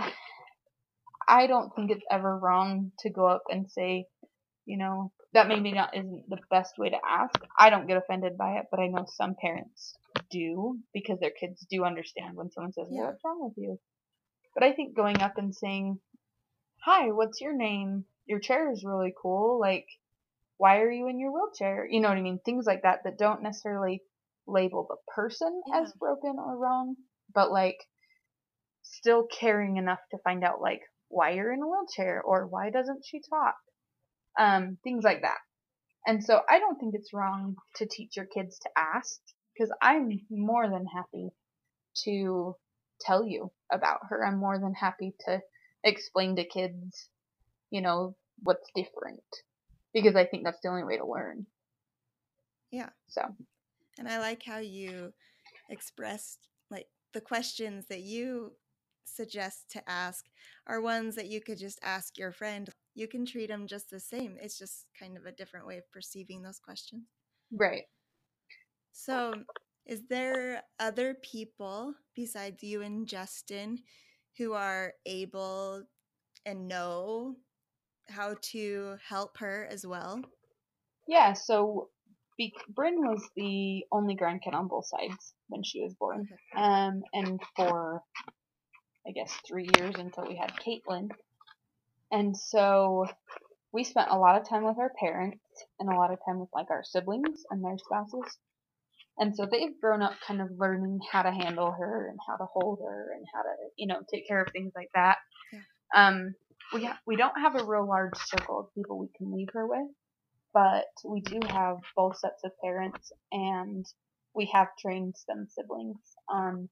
I 1.28 1.46
don't 1.46 1.74
think 1.74 1.90
it's 1.90 2.04
ever 2.10 2.38
wrong 2.38 2.92
to 3.00 3.10
go 3.10 3.26
up 3.26 3.42
and 3.48 3.70
say, 3.70 4.06
you 4.64 4.78
know, 4.78 5.12
that 5.32 5.48
maybe 5.48 5.72
not 5.72 5.96
isn't 5.96 6.28
the 6.28 6.38
best 6.50 6.78
way 6.78 6.90
to 6.90 6.98
ask. 7.06 7.34
I 7.58 7.70
don't 7.70 7.86
get 7.86 7.96
offended 7.96 8.38
by 8.38 8.58
it, 8.58 8.66
but 8.70 8.80
I 8.80 8.86
know 8.88 9.06
some 9.08 9.34
parents 9.40 9.94
do 10.30 10.78
because 10.92 11.18
their 11.20 11.30
kids 11.30 11.66
do 11.70 11.84
understand 11.84 12.36
when 12.36 12.50
someone 12.50 12.72
says, 12.72 12.88
Yeah. 12.90 13.06
What's 13.06 13.24
wrong 13.24 13.42
with 13.42 13.56
you?" 13.56 13.78
But 14.54 14.64
I 14.64 14.72
think 14.72 14.96
going 14.96 15.20
up 15.20 15.38
and 15.38 15.54
saying, 15.54 16.00
"Hi, 16.84 17.10
what's 17.12 17.40
your 17.40 17.54
name? 17.54 18.06
Your 18.26 18.40
chair 18.40 18.70
is 18.70 18.84
really 18.84 19.14
cool. 19.20 19.58
Like, 19.60 19.86
why 20.56 20.78
are 20.80 20.90
you 20.90 21.08
in 21.08 21.18
your 21.18 21.32
wheelchair?" 21.32 21.86
You 21.86 22.00
know 22.00 22.08
what 22.08 22.18
I 22.18 22.22
mean? 22.22 22.40
Things 22.40 22.66
like 22.66 22.82
that 22.82 23.04
that 23.04 23.18
don't 23.18 23.42
necessarily 23.42 24.02
label 24.46 24.86
the 24.88 24.96
person 25.14 25.62
as 25.74 25.92
broken 25.94 26.36
or 26.38 26.56
wrong, 26.56 26.96
but 27.34 27.50
like 27.50 27.78
still 28.82 29.26
caring 29.26 29.76
enough 29.76 30.00
to 30.10 30.18
find 30.18 30.44
out 30.44 30.60
like 30.60 30.80
why 31.08 31.30
you're 31.30 31.52
in 31.52 31.62
a 31.62 31.66
wheelchair 31.66 32.22
or 32.22 32.46
why 32.46 32.70
doesn't 32.70 33.04
she 33.04 33.20
talk 33.30 33.56
um 34.38 34.78
things 34.84 35.04
like 35.04 35.22
that 35.22 35.38
and 36.06 36.22
so 36.22 36.40
i 36.48 36.58
don't 36.58 36.78
think 36.78 36.94
it's 36.94 37.12
wrong 37.12 37.56
to 37.76 37.86
teach 37.86 38.16
your 38.16 38.26
kids 38.26 38.58
to 38.58 38.68
ask 38.76 39.20
because 39.56 39.72
i'm 39.82 40.20
more 40.30 40.68
than 40.68 40.86
happy 40.86 41.30
to 41.94 42.56
tell 43.00 43.24
you 43.26 43.50
about 43.72 44.00
her 44.08 44.24
i'm 44.26 44.38
more 44.38 44.58
than 44.58 44.74
happy 44.74 45.14
to 45.26 45.40
explain 45.84 46.36
to 46.36 46.44
kids 46.44 47.08
you 47.70 47.80
know 47.80 48.16
what's 48.42 48.70
different 48.74 49.22
because 49.94 50.16
i 50.16 50.24
think 50.24 50.44
that's 50.44 50.60
the 50.62 50.68
only 50.68 50.84
way 50.84 50.96
to 50.96 51.06
learn 51.06 51.46
Yeah. 52.70 52.90
so 53.08 53.22
And 53.98 54.08
I 54.08 54.18
like 54.18 54.42
how 54.44 54.58
you 54.58 55.12
expressed 55.70 56.48
like 56.70 56.88
the 57.12 57.20
questions 57.20 57.86
that 57.88 58.02
you 58.02 58.52
suggest 59.04 59.70
to 59.70 59.88
ask 59.88 60.26
are 60.66 60.80
ones 60.80 61.14
that 61.16 61.28
you 61.28 61.40
could 61.40 61.58
just 61.58 61.78
ask 61.82 62.18
your 62.18 62.32
friend. 62.32 62.68
You 62.94 63.08
can 63.08 63.24
treat 63.24 63.48
them 63.48 63.66
just 63.66 63.90
the 63.90 64.00
same. 64.00 64.36
It's 64.40 64.58
just 64.58 64.86
kind 64.98 65.16
of 65.16 65.26
a 65.26 65.32
different 65.32 65.66
way 65.66 65.78
of 65.78 65.90
perceiving 65.92 66.42
those 66.42 66.58
questions. 66.58 67.04
right 67.52 67.84
So, 68.98 69.44
is 69.84 70.06
there 70.08 70.62
other 70.80 71.12
people 71.12 71.94
besides 72.14 72.62
you 72.62 72.80
and 72.80 73.06
Justin 73.06 73.84
who 74.38 74.54
are 74.54 74.94
able 75.04 75.84
and 76.46 76.66
know 76.66 77.36
how 78.08 78.36
to 78.52 78.96
help 79.06 79.36
her 79.36 79.66
as 79.70 79.86
well? 79.86 80.22
Yeah, 81.06 81.34
so 81.34 81.90
be- 82.38 82.56
Bryn 82.70 83.06
was 83.06 83.22
the 83.36 83.84
only 83.92 84.16
grandkid 84.16 84.54
on 84.54 84.66
both 84.66 84.86
sides 84.86 85.34
when 85.48 85.62
she 85.62 85.82
was 85.82 85.94
born. 85.94 86.26
Okay. 86.32 86.62
Um, 86.62 87.02
and 87.12 87.38
for, 87.54 88.02
I 89.06 89.10
guess, 89.12 89.38
three 89.46 89.68
years 89.76 89.96
until 89.96 90.26
we 90.26 90.36
had 90.36 90.52
Caitlin. 90.56 91.10
And 92.10 92.34
so 92.34 93.04
we 93.72 93.84
spent 93.84 94.10
a 94.10 94.18
lot 94.18 94.40
of 94.40 94.48
time 94.48 94.64
with 94.64 94.78
our 94.78 94.92
parents 94.98 95.44
and 95.78 95.90
a 95.90 95.96
lot 95.96 96.12
of 96.12 96.18
time 96.24 96.40
with 96.40 96.48
like 96.54 96.70
our 96.70 96.82
siblings 96.82 97.44
and 97.50 97.62
their 97.62 97.76
spouses. 97.76 98.38
And 99.18 99.34
so 99.34 99.46
they've 99.50 99.80
grown 99.80 100.02
up 100.02 100.14
kind 100.26 100.40
of 100.40 100.48
learning 100.58 101.00
how 101.10 101.22
to 101.22 101.30
handle 101.30 101.72
her 101.72 102.08
and 102.08 102.18
how 102.28 102.36
to 102.36 102.44
hold 102.52 102.80
her 102.84 103.12
and 103.16 103.24
how 103.34 103.42
to, 103.42 103.54
you 103.76 103.86
know, 103.86 104.00
take 104.12 104.28
care 104.28 104.42
of 104.42 104.48
things 104.52 104.72
like 104.76 104.90
that. 104.94 105.18
Yeah. 105.52 105.60
Um, 105.94 106.34
we 106.74 106.84
ha- 106.84 106.98
we 107.06 107.16
don't 107.16 107.40
have 107.40 107.54
a 107.54 107.64
real 107.64 107.86
large 107.86 108.16
circle 108.16 108.60
of 108.60 108.74
people 108.74 108.98
we 108.98 109.08
can 109.16 109.32
leave 109.32 109.48
her 109.54 109.66
with, 109.66 109.88
but 110.52 110.86
we 111.04 111.20
do 111.20 111.40
have 111.48 111.78
both 111.96 112.18
sets 112.18 112.42
of 112.44 112.52
parents 112.62 113.12
and 113.32 113.86
we 114.34 114.50
have 114.52 114.68
trained 114.78 115.14
some 115.16 115.46
siblings 115.48 115.96
on 116.28 116.68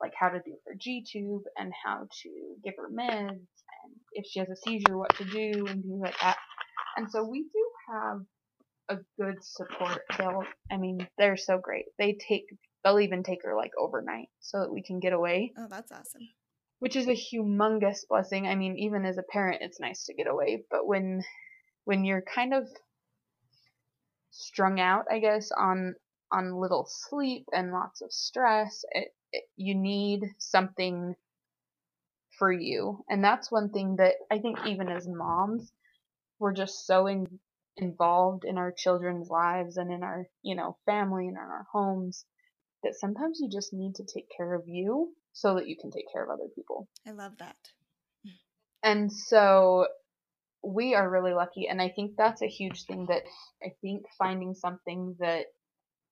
like 0.00 0.12
how 0.18 0.28
to 0.28 0.38
do 0.44 0.54
her 0.66 0.74
G 0.78 1.04
tube 1.04 1.42
and 1.58 1.72
how 1.84 2.06
to 2.22 2.30
give 2.64 2.74
her 2.76 2.88
meds 2.88 3.28
and 3.28 3.94
if 4.12 4.26
she 4.26 4.38
has 4.38 4.48
a 4.48 4.56
seizure 4.56 4.96
what 4.96 5.14
to 5.16 5.24
do 5.24 5.66
and 5.66 5.82
things 5.82 6.00
like 6.00 6.18
that. 6.20 6.38
And 6.96 7.10
so 7.10 7.24
we 7.24 7.42
do 7.42 7.70
have 7.90 8.20
a 8.88 8.96
good 9.20 9.36
support. 9.42 10.02
They'll 10.18 10.44
I 10.70 10.76
mean, 10.78 11.06
they're 11.18 11.36
so 11.36 11.58
great. 11.58 11.86
They 11.98 12.14
take 12.28 12.44
they'll 12.84 13.00
even 13.00 13.22
take 13.22 13.42
her 13.44 13.56
like 13.56 13.72
overnight 13.78 14.28
so 14.40 14.60
that 14.60 14.72
we 14.72 14.82
can 14.82 15.00
get 15.00 15.12
away, 15.12 15.52
Oh, 15.58 15.66
that's 15.70 15.92
awesome. 15.92 16.28
which 16.80 16.96
is 16.96 17.08
a 17.08 17.12
humongous 17.12 18.00
blessing. 18.08 18.46
I 18.46 18.54
mean, 18.54 18.76
even 18.78 19.04
as 19.04 19.18
a 19.18 19.22
parent 19.22 19.62
it's 19.62 19.80
nice 19.80 20.04
to 20.06 20.14
get 20.14 20.26
away, 20.28 20.64
but 20.70 20.86
when 20.86 21.22
when 21.84 22.04
you're 22.04 22.22
kind 22.22 22.54
of 22.54 22.68
strung 24.30 24.80
out, 24.80 25.06
I 25.10 25.18
guess, 25.20 25.50
on 25.52 25.94
on 26.32 26.60
little 26.60 26.86
sleep 26.88 27.46
and 27.52 27.72
lots 27.72 28.02
of 28.02 28.12
stress, 28.12 28.84
it, 28.92 29.08
it, 29.32 29.44
you 29.56 29.74
need 29.74 30.20
something 30.38 31.14
for 32.38 32.52
you. 32.52 33.04
And 33.08 33.24
that's 33.24 33.50
one 33.50 33.70
thing 33.70 33.96
that 33.96 34.14
I 34.30 34.38
think 34.38 34.58
even 34.66 34.88
as 34.88 35.08
moms, 35.08 35.72
we're 36.38 36.52
just 36.54 36.86
so 36.86 37.06
in, 37.08 37.26
involved 37.78 38.44
in 38.44 38.58
our 38.58 38.72
children's 38.72 39.28
lives 39.28 39.76
and 39.76 39.92
in 39.92 40.02
our, 40.02 40.26
you 40.42 40.54
know, 40.54 40.76
family 40.86 41.28
and 41.28 41.36
in 41.36 41.42
our 41.42 41.66
homes 41.72 42.24
that 42.82 42.94
sometimes 42.94 43.38
you 43.40 43.48
just 43.48 43.72
need 43.72 43.94
to 43.96 44.04
take 44.04 44.26
care 44.36 44.54
of 44.54 44.62
you 44.66 45.12
so 45.32 45.54
that 45.54 45.68
you 45.68 45.76
can 45.80 45.90
take 45.90 46.06
care 46.12 46.22
of 46.22 46.30
other 46.30 46.48
people. 46.54 46.88
I 47.06 47.12
love 47.12 47.32
that. 47.38 47.56
And 48.82 49.12
so 49.12 49.88
we 50.62 50.94
are 50.94 51.08
really 51.08 51.32
lucky 51.32 51.68
and 51.68 51.80
I 51.80 51.88
think 51.88 52.12
that's 52.16 52.42
a 52.42 52.48
huge 52.48 52.84
thing 52.84 53.06
that 53.08 53.22
I 53.62 53.72
think 53.80 54.04
finding 54.18 54.54
something 54.54 55.16
that 55.20 55.46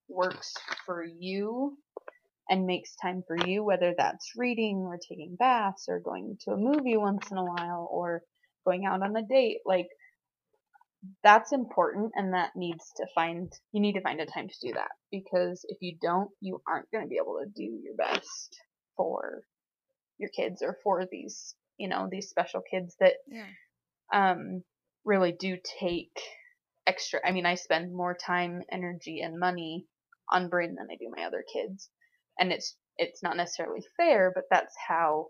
works 0.09 0.55
for 0.85 1.05
you 1.05 1.77
and 2.49 2.67
makes 2.67 2.95
time 2.97 3.25
for 3.27 3.37
you, 3.47 3.65
whether 3.65 3.95
that's 3.97 4.33
reading 4.37 4.79
or 4.79 4.99
taking 4.99 5.37
baths 5.37 5.87
or 5.89 5.99
going 5.99 6.39
to 6.43 6.53
a 6.53 6.57
movie 6.57 6.97
once 6.97 7.31
in 7.31 7.39
a 7.39 7.45
while 7.45 7.89
or 7.91 8.23
going 8.65 8.85
out 8.85 9.03
on 9.03 9.17
a 9.17 9.23
date, 9.23 9.59
like 9.67 9.89
that's 11.23 11.53
important 11.53 12.13
and 12.15 12.35
that 12.35 12.51
needs 12.57 12.93
to 12.97 13.07
find 13.15 13.53
you 13.73 13.81
need 13.81 13.93
to 13.95 14.01
find 14.01 14.21
a 14.21 14.27
time 14.27 14.49
to 14.49 14.69
do 14.69 14.73
that 14.75 14.91
because 15.11 15.65
if 15.69 15.79
you 15.81 15.97
don't 16.01 16.31
you 16.41 16.61
aren't 16.69 16.91
going 16.91 17.05
to 17.05 17.09
be 17.09 17.19
able 17.23 17.39
to 17.39 17.51
do 17.55 17.79
your 17.85 17.95
best 17.97 18.59
for 18.97 19.43
your 20.19 20.31
kids 20.31 20.63
or 20.63 20.79
for 20.83 21.07
these 21.11 21.55
you 21.77 21.89
know 21.89 22.09
these 22.11 22.29
special 22.29 22.63
kids 22.69 22.97
that 23.01 23.15
Yeah. 23.29 23.47
um 24.13 24.63
really 25.05 25.33
do 25.33 25.59
take 25.81 26.19
extra 26.87 27.21
I 27.25 27.33
mean 27.33 27.47
I 27.47 27.55
spend 27.55 27.93
more 27.95 28.15
time 28.17 28.63
energy 28.73 29.21
and 29.21 29.39
money 29.39 29.87
on 30.33 30.49
Bryn 30.49 30.75
than 30.75 30.89
I 30.91 30.97
do 30.97 31.13
my 31.15 31.25
other 31.25 31.45
kids 31.53 31.91
and 32.39 32.53
it's 32.53 32.77
it's 32.97 33.23
not 33.23 33.37
necessarily 33.37 33.83
fair 33.97 34.33
but 34.35 34.45
that's 34.51 34.75
how 34.89 35.27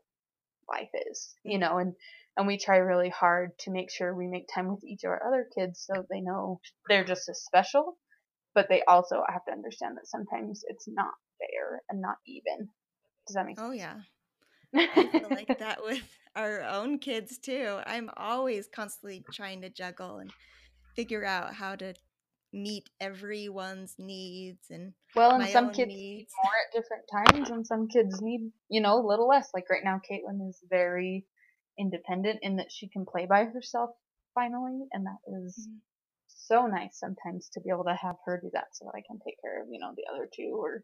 life 0.68 0.90
is 1.11 1.35
you 1.44 1.59
know 1.59 1.79
and 1.79 1.94
and 2.37 2.46
we 2.46 2.59
try 2.59 2.76
really 2.76 3.09
hard 3.09 3.59
to 3.59 3.70
make 3.70 3.90
sure 3.90 4.14
we 4.14 4.26
make 4.26 4.46
time 4.52 4.68
with 4.68 4.85
each 4.85 5.05
of 5.05 5.11
our 5.11 5.26
other 5.26 5.46
kids 5.57 5.85
so 5.87 6.05
they 6.11 6.20
know 6.20 6.61
they're 6.88 7.05
just 7.05 7.29
as 7.29 7.42
special 7.44 7.96
but 8.55 8.68
they 8.68 8.83
also 8.88 9.22
have 9.29 9.44
to 9.44 9.52
understand 9.52 9.96
that 9.96 10.07
sometimes 10.07 10.62
it's 10.68 10.87
not 10.88 11.12
fair 11.38 11.83
and 11.90 12.00
not 12.00 12.16
even 12.26 12.68
does 13.26 13.35
that 13.35 13.46
make 13.46 13.59
Oh, 13.59 13.70
sense 13.70 13.81
yeah. 13.81 13.96
I 14.74 15.07
feel 15.18 15.29
like 15.31 15.59
that 15.59 15.83
with 15.85 16.02
our 16.37 16.62
own 16.62 16.98
kids 16.98 17.38
too. 17.38 17.79
I'm 17.87 18.11
always 18.16 18.66
constantly 18.66 19.24
trying 19.33 19.62
to 19.62 19.70
juggle 19.70 20.18
and 20.18 20.31
figure 20.94 21.24
out 21.24 21.55
how 21.55 21.76
to 21.76 21.94
meet 22.57 22.88
everyone's 23.01 23.95
needs 23.99 24.71
and 24.71 24.92
well 25.14 25.33
and 25.33 25.42
my 25.42 25.53
some 25.53 25.73
kids 25.73 25.88
need 25.88 25.97
needs. 25.97 26.33
more 26.42 26.53
at 26.64 26.75
different 26.83 27.05
times 27.12 27.51
and 27.51 27.66
some 27.66 27.87
kids 27.88 28.21
need 28.23 28.51
you 28.71 28.81
know 28.81 28.99
a 28.99 29.07
little 29.07 29.29
less 29.29 29.51
like 29.55 29.69
right 29.71 29.85
now 29.85 30.01
caitlin 30.11 30.49
is 30.49 30.59
very 30.71 31.25
independent 31.79 32.38
in 32.42 32.57
that 32.57 32.73
she 32.73 32.88
can 32.88 33.05
play 33.05 33.27
by 33.27 33.45
herself 33.45 33.90
finally 34.35 34.81
and 34.92 35.05
that 35.07 35.19
is 35.45 35.69
Mhm. 35.69 35.81
so 36.29 36.66
nice 36.66 36.99
sometimes 36.99 37.49
to 37.51 37.61
be 37.61 37.71
able 37.71 37.85
to 37.85 37.95
have 37.95 38.16
her 38.25 38.40
do 38.42 38.51
that 38.55 38.69
so 38.73 38.87
that 38.87 38.97
i 38.99 39.03
can 39.07 39.19
take 39.25 39.40
care 39.42 39.62
of 39.62 39.69
you 39.71 39.79
know 39.79 39.92
the 39.97 40.07
other 40.12 40.27
two 40.35 40.57
or 40.59 40.83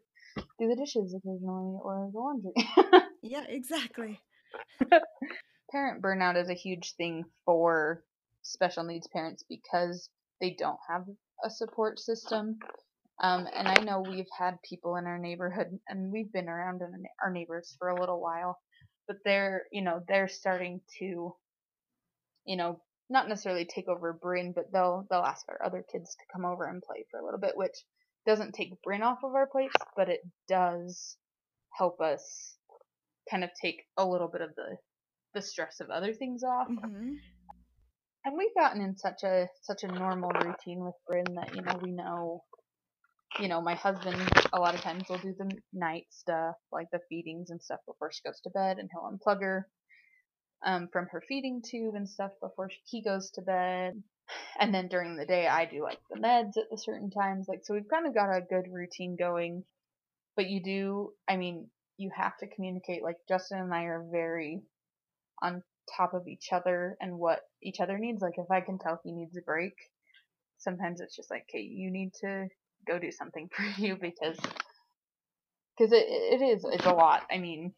do 0.59 0.67
the 0.67 0.75
dishes 0.75 1.13
occasionally 1.15 1.77
or 1.83 2.09
the 2.13 2.17
laundry 2.19 2.53
Yeah, 3.23 3.45
exactly. 3.47 4.19
parent 5.71 6.01
burnout 6.01 6.35
is 6.41 6.49
a 6.49 6.53
huge 6.53 6.95
thing 6.97 7.23
for 7.45 8.03
special 8.41 8.83
needs 8.83 9.07
parents 9.07 9.43
because 9.49 10.09
they 10.41 10.55
don't 10.59 10.79
have 10.89 11.05
a 11.43 11.49
support 11.49 11.99
system. 11.99 12.59
Um, 13.21 13.47
and 13.53 13.67
I 13.67 13.81
know 13.83 14.01
we've 14.01 14.29
had 14.37 14.57
people 14.67 14.97
in 14.97 15.05
our 15.05 15.19
neighborhood, 15.19 15.79
and 15.87 16.11
we've 16.11 16.31
been 16.31 16.49
around 16.49 16.81
in 16.81 17.05
our 17.23 17.31
neighbors 17.31 17.75
for 17.79 17.89
a 17.89 17.99
little 17.99 18.21
while, 18.21 18.59
but 19.07 19.17
they're, 19.25 19.65
you 19.71 19.83
know, 19.83 20.01
they're 20.07 20.27
starting 20.27 20.81
to, 20.99 21.35
you 22.45 22.57
know, 22.57 22.81
not 23.09 23.29
necessarily 23.29 23.65
take 23.65 23.87
over 23.87 24.13
Bryn, 24.13 24.53
but 24.55 24.71
they'll 24.73 25.07
they'll 25.09 25.21
ask 25.21 25.45
our 25.49 25.63
other 25.65 25.83
kids 25.91 26.15
to 26.15 26.25
come 26.33 26.45
over 26.45 26.65
and 26.65 26.81
play 26.83 27.05
for 27.11 27.19
a 27.19 27.25
little 27.25 27.39
bit, 27.39 27.57
which 27.57 27.75
doesn't 28.25 28.53
take 28.53 28.81
Bryn 28.83 29.03
off 29.03 29.19
of 29.23 29.35
our 29.35 29.47
plates, 29.47 29.75
but 29.95 30.09
it 30.09 30.21
does 30.47 31.17
help 31.73 32.01
us 32.01 32.57
kind 33.29 33.43
of 33.43 33.51
take 33.61 33.83
a 33.97 34.05
little 34.07 34.29
bit 34.29 34.41
of 34.41 34.55
the 34.55 34.77
the 35.33 35.41
stress 35.41 35.79
of 35.81 35.89
other 35.89 36.13
things 36.13 36.43
off. 36.43 36.67
hmm 36.67 37.13
And 38.25 38.37
we've 38.37 38.55
gotten 38.55 38.81
in 38.81 38.97
such 38.97 39.23
a 39.23 39.47
such 39.61 39.83
a 39.83 39.87
normal 39.87 40.31
routine 40.31 40.83
with 40.83 40.95
Bryn 41.07 41.35
that 41.35 41.55
you 41.55 41.61
know 41.61 41.79
we 41.81 41.91
know, 41.91 42.43
you 43.39 43.47
know, 43.49 43.61
my 43.61 43.75
husband 43.75 44.17
a 44.53 44.59
lot 44.59 44.75
of 44.75 44.81
times 44.81 45.03
will 45.09 45.17
do 45.17 45.35
the 45.37 45.51
night 45.73 46.05
stuff 46.09 46.55
like 46.71 46.87
the 46.91 46.99
feedings 47.09 47.49
and 47.49 47.61
stuff 47.61 47.79
before 47.87 48.11
she 48.11 48.21
goes 48.25 48.39
to 48.41 48.49
bed, 48.51 48.77
and 48.79 48.89
he'll 48.91 49.11
unplug 49.11 49.41
her 49.41 49.67
um, 50.65 50.89
from 50.91 51.07
her 51.11 51.21
feeding 51.27 51.61
tube 51.61 51.95
and 51.95 52.09
stuff 52.09 52.31
before 52.41 52.69
she, 52.69 52.79
he 52.85 53.03
goes 53.03 53.31
to 53.31 53.41
bed. 53.41 54.01
And 54.59 54.73
then 54.73 54.87
during 54.87 55.17
the 55.17 55.25
day, 55.25 55.47
I 55.47 55.65
do 55.65 55.83
like 55.83 55.99
the 56.09 56.19
meds 56.19 56.57
at 56.57 56.69
the 56.71 56.77
certain 56.77 57.11
times. 57.11 57.47
Like 57.49 57.59
so, 57.63 57.73
we've 57.73 57.89
kind 57.89 58.07
of 58.07 58.15
got 58.15 58.29
a 58.29 58.41
good 58.41 58.71
routine 58.71 59.17
going. 59.19 59.63
But 60.35 60.49
you 60.49 60.63
do, 60.63 61.11
I 61.27 61.37
mean, 61.37 61.69
you 61.97 62.09
have 62.15 62.37
to 62.37 62.47
communicate. 62.47 63.03
Like 63.03 63.17
Justin 63.27 63.59
and 63.59 63.73
I 63.73 63.83
are 63.83 64.05
very 64.09 64.61
on 65.41 65.61
top 65.97 66.13
of 66.13 66.27
each 66.27 66.49
other 66.51 66.97
and 67.01 67.17
what 67.17 67.41
each 67.61 67.79
other 67.79 67.97
needs. 67.97 68.21
Like 68.21 68.37
if 68.37 68.49
I 68.51 68.61
can 68.61 68.79
tell 68.79 68.99
he 69.03 69.11
needs 69.11 69.35
a 69.37 69.41
break, 69.41 69.73
sometimes 70.57 71.01
it's 71.01 71.15
just 71.15 71.29
like, 71.29 71.45
okay, 71.49 71.61
you 71.61 71.91
need 71.91 72.13
to 72.21 72.47
go 72.87 72.99
do 72.99 73.11
something 73.11 73.49
for 73.55 73.63
you 73.81 73.95
because 73.95 74.37
because 75.77 75.91
it 75.91 76.05
it 76.07 76.41
is 76.41 76.65
it's 76.65 76.85
a 76.85 76.93
lot. 76.93 77.23
I 77.31 77.37
mean, 77.37 77.73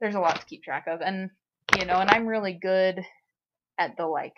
there's 0.00 0.14
a 0.14 0.20
lot 0.20 0.40
to 0.40 0.46
keep 0.46 0.62
track 0.62 0.86
of, 0.88 1.00
and 1.00 1.30
you 1.78 1.84
know, 1.84 1.94
and 1.94 2.10
I'm 2.10 2.26
really 2.26 2.58
good 2.60 3.00
at 3.78 3.96
the 3.96 4.06
like 4.06 4.36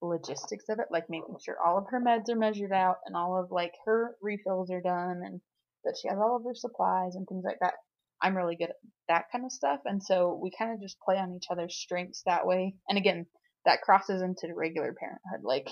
logistics 0.00 0.68
of 0.68 0.78
it, 0.78 0.86
like 0.90 1.08
making 1.08 1.36
sure 1.44 1.56
all 1.64 1.78
of 1.78 1.86
her 1.90 2.00
meds 2.00 2.28
are 2.28 2.36
measured 2.36 2.72
out 2.72 2.96
and 3.06 3.16
all 3.16 3.38
of 3.38 3.50
like 3.50 3.72
her 3.86 4.16
refills 4.20 4.70
are 4.70 4.80
done 4.80 5.22
and 5.24 5.40
that 5.84 5.96
she 6.00 6.08
has 6.08 6.18
all 6.18 6.36
of 6.36 6.44
her 6.44 6.54
supplies 6.54 7.14
and 7.14 7.26
things 7.26 7.44
like 7.44 7.58
that. 7.60 7.74
I'm 8.22 8.36
really 8.36 8.56
good 8.56 8.70
at 8.70 8.76
that 9.08 9.24
kind 9.32 9.44
of 9.44 9.52
stuff, 9.52 9.80
and 9.84 10.02
so 10.02 10.38
we 10.40 10.50
kind 10.56 10.72
of 10.72 10.80
just 10.80 11.00
play 11.00 11.16
on 11.16 11.34
each 11.34 11.46
other's 11.50 11.76
strengths 11.76 12.22
that 12.26 12.46
way. 12.46 12.74
And 12.88 12.98
again, 12.98 13.26
that 13.64 13.82
crosses 13.82 14.22
into 14.22 14.54
regular 14.54 14.94
parenthood. 14.98 15.44
Like 15.44 15.68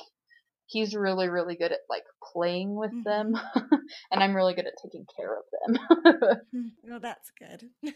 he's 0.66 0.94
really, 0.94 1.28
really 1.28 1.56
good 1.56 1.72
at 1.72 1.80
like 1.88 2.04
playing 2.32 2.74
with 2.74 2.92
them, 3.04 3.34
mm-hmm. 3.34 3.74
and 4.12 4.22
I'm 4.22 4.34
really 4.34 4.54
good 4.54 4.66
at 4.66 4.74
taking 4.82 5.06
care 5.16 5.36
of 5.36 5.44
them. 5.52 6.42
Hmm, 6.52 6.68
well, 6.90 7.00
that's 7.00 7.30
good. 7.38 7.68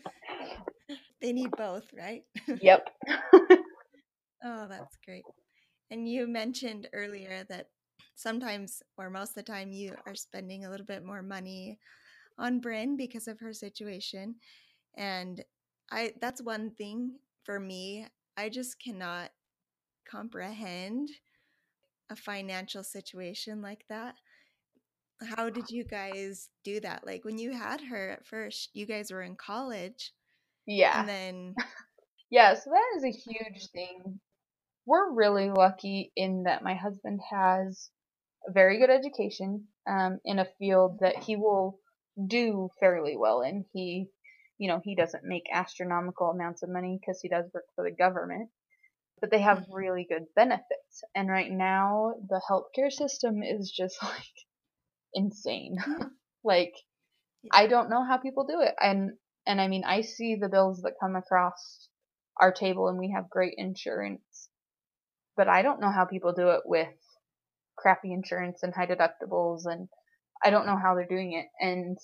they 1.21 1.33
need 1.33 1.51
both, 1.53 1.85
right? 1.97 2.23
yep. 2.61 2.89
Oh, 4.45 4.67
that's 4.69 4.99
great. 5.07 5.25
And 5.91 6.07
you 6.07 6.27
mentioned 6.27 6.89
earlier 6.93 7.45
that 7.49 7.69
sometimes, 8.15 8.83
or 8.99 9.09
most 9.09 9.31
of 9.31 9.37
the 9.37 9.43
time, 9.43 9.73
you 9.73 9.95
are 10.07 10.15
spending 10.15 10.65
a 10.65 10.71
little 10.71 10.85
bit 10.85 11.03
more 11.03 11.23
money 11.23 11.79
on 12.39 12.61
Bryn 12.61 12.97
because 12.97 13.29
of 13.29 13.41
her 13.41 13.53
situation. 13.53 14.37
And 14.97 15.45
I 15.91 16.13
that's 16.21 16.43
one 16.43 16.71
thing 16.71 17.19
for 17.45 17.59
me. 17.59 18.07
I 18.37 18.49
just 18.49 18.83
cannot 18.83 19.31
comprehend 20.11 21.09
a 22.11 22.17
financial 22.17 22.85
situation 22.85 23.63
like 23.63 23.85
that. 23.89 24.17
How 25.37 25.49
did 25.49 25.71
you 25.71 25.85
guys 25.85 26.49
do 26.65 26.81
that? 26.81 27.07
Like 27.07 27.25
when 27.25 27.39
you 27.39 27.53
had 27.53 27.81
her 27.83 28.11
at 28.11 28.27
first, 28.27 28.71
you 28.75 28.87
guys 28.87 29.11
were 29.11 29.23
in 29.23 29.37
college. 29.37 30.13
Yeah. 30.67 31.01
And 31.01 31.09
then 31.09 31.55
Yeah, 32.35 32.55
so 32.55 32.71
that 32.71 32.97
is 32.97 33.05
a 33.05 33.11
huge 33.17 33.69
thing. 33.71 34.19
We're 34.87 35.13
really 35.13 35.51
lucky 35.51 36.11
in 36.17 36.43
that 36.45 36.65
my 36.65 36.75
husband 36.75 37.21
has 37.31 37.91
a 38.49 38.51
very 38.51 38.79
good 38.79 38.91
education 38.91 39.69
um, 39.89 40.19
in 40.25 40.41
a 40.41 40.49
field 40.59 40.99
that 41.01 41.17
he 41.23 41.37
will 41.37 41.79
do 42.29 42.71
fairly 42.81 43.17
well 43.17 43.43
in. 43.43 43.65
He, 43.73 44.09
you 44.59 44.69
know, 44.69 44.81
he 44.85 44.95
doesn't 44.97 45.25
make 45.25 45.45
astronomical 45.53 46.31
amounts 46.31 46.63
of 46.63 46.71
money 46.71 46.99
because 47.01 47.21
he 47.21 47.29
does 47.29 47.51
work 47.55 47.65
for 47.75 47.85
the 47.85 47.95
government, 47.97 48.51
but 49.21 49.31
they 49.31 49.41
have 49.41 49.61
Mhm. 49.61 49.73
really 49.73 50.05
good 50.09 50.27
benefits. 50.37 51.05
And 51.15 51.29
right 51.31 51.51
now, 51.51 52.15
the 52.29 52.41
healthcare 52.51 52.93
system 52.93 53.43
is 53.43 53.71
just 53.71 53.99
like 54.03 54.35
insane. 55.15 55.79
Like. 56.45 56.75
I 57.53 57.69
don't 57.69 57.91
know 57.91 58.05
how 58.05 58.19
people 58.19 58.45
do 58.47 58.61
it. 58.61 58.75
And 58.81 59.19
and 59.47 59.61
I 59.61 59.69
mean, 59.69 59.85
I 59.85 60.03
see 60.03 60.37
the 60.37 60.49
bills 60.49 60.83
that 60.83 60.95
come 61.01 61.17
across 61.17 61.89
our 62.41 62.53
table, 62.53 62.89
and 62.89 62.99
we 62.99 63.13
have 63.13 63.31
great 63.31 63.55
insurance, 63.59 64.51
but 65.37 65.49
I 65.49 65.63
don't 65.63 65.81
know 65.81 65.91
how 65.91 66.05
people 66.07 66.33
do 66.33 66.51
it 66.51 66.63
with 66.67 66.89
crappy 67.77 68.13
insurance 68.13 68.63
and 68.63 68.75
high 68.75 68.87
deductibles, 68.87 69.67
and 69.67 69.89
I 70.45 70.51
don't 70.51 70.67
know 70.67 70.79
how 70.79 70.95
they're 70.95 71.07
doing 71.07 71.33
it. 71.33 71.47
And 71.61 71.99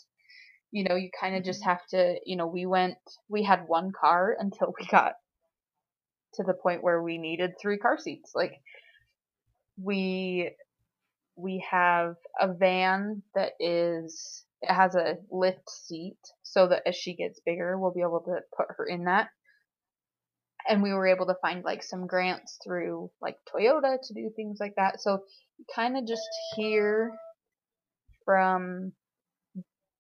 you 0.72 0.85
know, 0.85 0.94
you 0.94 1.11
kind 1.20 1.37
of 1.37 1.44
just 1.44 1.62
Mhm. 1.62 1.66
have 1.66 1.87
to, 1.88 2.20
you 2.24 2.37
know, 2.37 2.46
we 2.46 2.64
went, 2.66 2.98
we 3.29 3.42
had 3.42 3.66
one 3.66 3.92
car 3.92 4.37
until 4.40 4.72
we 4.79 4.87
got 4.87 5.14
to 6.35 6.44
the 6.44 6.55
point 6.55 6.83
where 6.83 7.03
we 7.03 7.18
needed 7.18 7.53
three 7.61 7.79
car 7.79 7.98
seats. 7.98 8.33
Like, 8.35 8.53
we 9.76 10.53
we 11.37 11.64
have 11.70 12.16
a 12.40 12.53
van 12.53 13.22
that 13.35 13.53
is 13.61 14.44
it 14.62 14.72
has 14.72 14.94
a 14.94 15.16
lift 15.31 15.68
seat 15.70 16.18
so 16.42 16.68
that 16.68 16.83
as 16.87 16.94
she 16.96 17.14
gets 17.14 17.40
bigger 17.46 17.79
we'll 17.79 17.92
be 17.92 18.03
able 18.03 18.20
to 18.20 18.40
put 18.57 18.66
her 18.76 18.87
in 18.87 19.05
that 19.05 19.29
and 20.68 20.83
we 20.83 20.92
were 20.92 21.07
able 21.07 21.26
to 21.26 21.37
find 21.40 21.64
like 21.64 21.83
some 21.83 22.07
grants 22.07 22.59
through 22.64 23.11
like 23.22 23.37
Toyota 23.53 23.96
to 24.03 24.14
do 24.14 24.31
things 24.37 24.59
like 24.61 24.74
that 24.76 25.00
so 25.00 25.20
you 25.59 25.64
kind 25.74 25.96
of 25.96 26.07
just 26.07 26.29
hear 26.57 27.12
from 28.31 28.93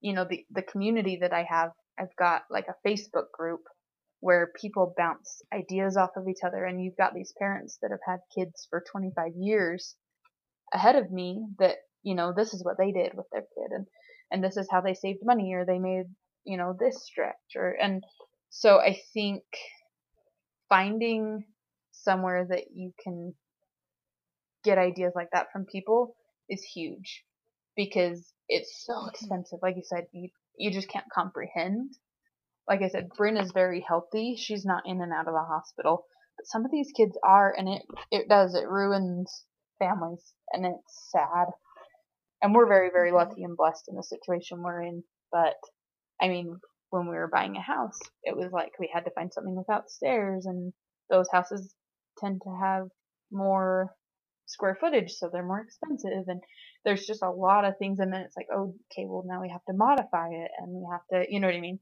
you 0.00 0.12
know 0.12 0.24
the 0.24 0.44
the 0.52 0.62
community 0.62 1.18
that 1.20 1.32
I 1.32 1.44
have 1.48 1.72
I've 1.98 2.14
got 2.16 2.42
like 2.48 2.66
a 2.68 2.88
Facebook 2.88 3.32
group 3.36 3.62
where 4.20 4.52
people 4.60 4.94
bounce 4.96 5.42
ideas 5.52 5.96
off 5.96 6.10
of 6.16 6.28
each 6.28 6.44
other 6.46 6.64
and 6.64 6.80
you've 6.80 6.96
got 6.96 7.12
these 7.12 7.34
parents 7.38 7.78
that 7.82 7.90
have 7.90 8.00
had 8.06 8.20
kids 8.36 8.68
for 8.70 8.84
25 8.92 9.32
years 9.36 9.96
ahead 10.72 10.94
of 10.94 11.10
me 11.10 11.44
that 11.58 11.78
you 12.04 12.14
know 12.14 12.32
this 12.36 12.54
is 12.54 12.64
what 12.64 12.76
they 12.78 12.92
did 12.92 13.14
with 13.14 13.26
their 13.32 13.42
kid 13.42 13.72
and 13.72 13.86
and 14.30 14.44
this 14.44 14.56
is 14.56 14.68
how 14.70 14.80
they 14.80 14.94
saved 14.94 15.18
money 15.24 15.52
or 15.52 15.66
they 15.66 15.80
made 15.80 16.06
you 16.44 16.56
know 16.56 16.72
this 16.78 17.02
stretch 17.04 17.56
or 17.56 17.76
and 17.82 18.04
so 18.50 18.78
i 18.78 18.96
think 19.12 19.42
finding 20.68 21.44
somewhere 21.90 22.46
that 22.48 22.66
you 22.72 22.92
can 23.02 23.34
get 24.62 24.78
ideas 24.78 25.12
like 25.16 25.30
that 25.32 25.48
from 25.52 25.64
people 25.64 26.14
is 26.48 26.62
huge 26.62 27.24
because 27.84 28.32
it's 28.48 28.84
so 28.86 28.94
Mhm. 28.94 29.10
expensive 29.10 29.60
like 29.62 29.76
you 29.76 29.82
said 29.84 30.06
you 30.12 30.28
you 30.58 30.70
just 30.70 30.88
can't 30.90 31.10
comprehend. 31.14 31.92
Like 32.68 32.82
i 32.82 32.88
said 32.88 33.10
bryn 33.16 33.38
is 33.38 33.52
very 33.52 33.80
healthy. 33.86 34.36
She's 34.36 34.64
not 34.66 34.84
in 34.86 35.02
and 35.02 35.12
out 35.12 35.28
of 35.28 35.34
the 35.34 35.44
hospital. 35.44 36.06
But 36.36 36.46
some 36.46 36.64
of 36.66 36.70
these 36.72 36.92
kids 36.96 37.18
are 37.24 37.54
and 37.56 37.68
it 37.68 37.82
it 38.10 38.28
does 38.28 38.54
it 38.54 38.68
ruins 38.68 39.46
families 39.78 40.34
and 40.52 40.66
it's 40.66 41.10
sad. 41.10 41.48
And 42.42 42.54
we're 42.54 42.68
very 42.68 42.90
very 42.92 43.12
Mhm. 43.12 43.16
lucky 43.16 43.44
and 43.44 43.56
blessed 43.56 43.86
in 43.88 43.96
the 43.96 44.02
situation 44.04 44.62
we're 44.62 44.82
in. 44.82 45.04
But 45.32 45.56
i 46.22 46.28
mean 46.28 46.60
when 46.90 47.08
we 47.08 47.16
were 47.16 47.28
buying 47.28 47.56
a 47.56 47.62
house 47.62 47.98
it 48.24 48.36
was 48.36 48.52
like 48.52 48.72
we 48.80 48.90
had 48.92 49.04
to 49.06 49.12
find 49.12 49.32
something 49.32 49.56
without 49.56 49.90
stairs 49.90 50.46
and 50.46 50.72
those 51.10 51.28
houses 51.32 51.74
tend 52.18 52.42
to 52.44 52.58
have 52.62 52.88
more 53.32 53.94
square 54.50 54.76
footage 54.80 55.12
so 55.12 55.30
they're 55.32 55.44
more 55.46 55.60
expensive 55.60 56.24
and 56.28 56.42
there's 56.84 57.06
just 57.06 57.22
a 57.22 57.30
lot 57.30 57.64
of 57.64 57.78
things 57.78 57.98
and 58.00 58.12
then 58.12 58.22
it's 58.22 58.36
like 58.36 58.48
oh 58.54 58.74
okay 58.92 59.06
well 59.06 59.24
now 59.26 59.40
we 59.40 59.48
have 59.50 59.64
to 59.66 59.74
modify 59.74 60.28
it 60.30 60.50
and 60.58 60.68
we 60.72 60.86
have 60.90 61.06
to 61.12 61.32
you 61.32 61.40
know 61.40 61.48
what 61.48 61.56
i 61.56 61.60
mean? 61.60 61.78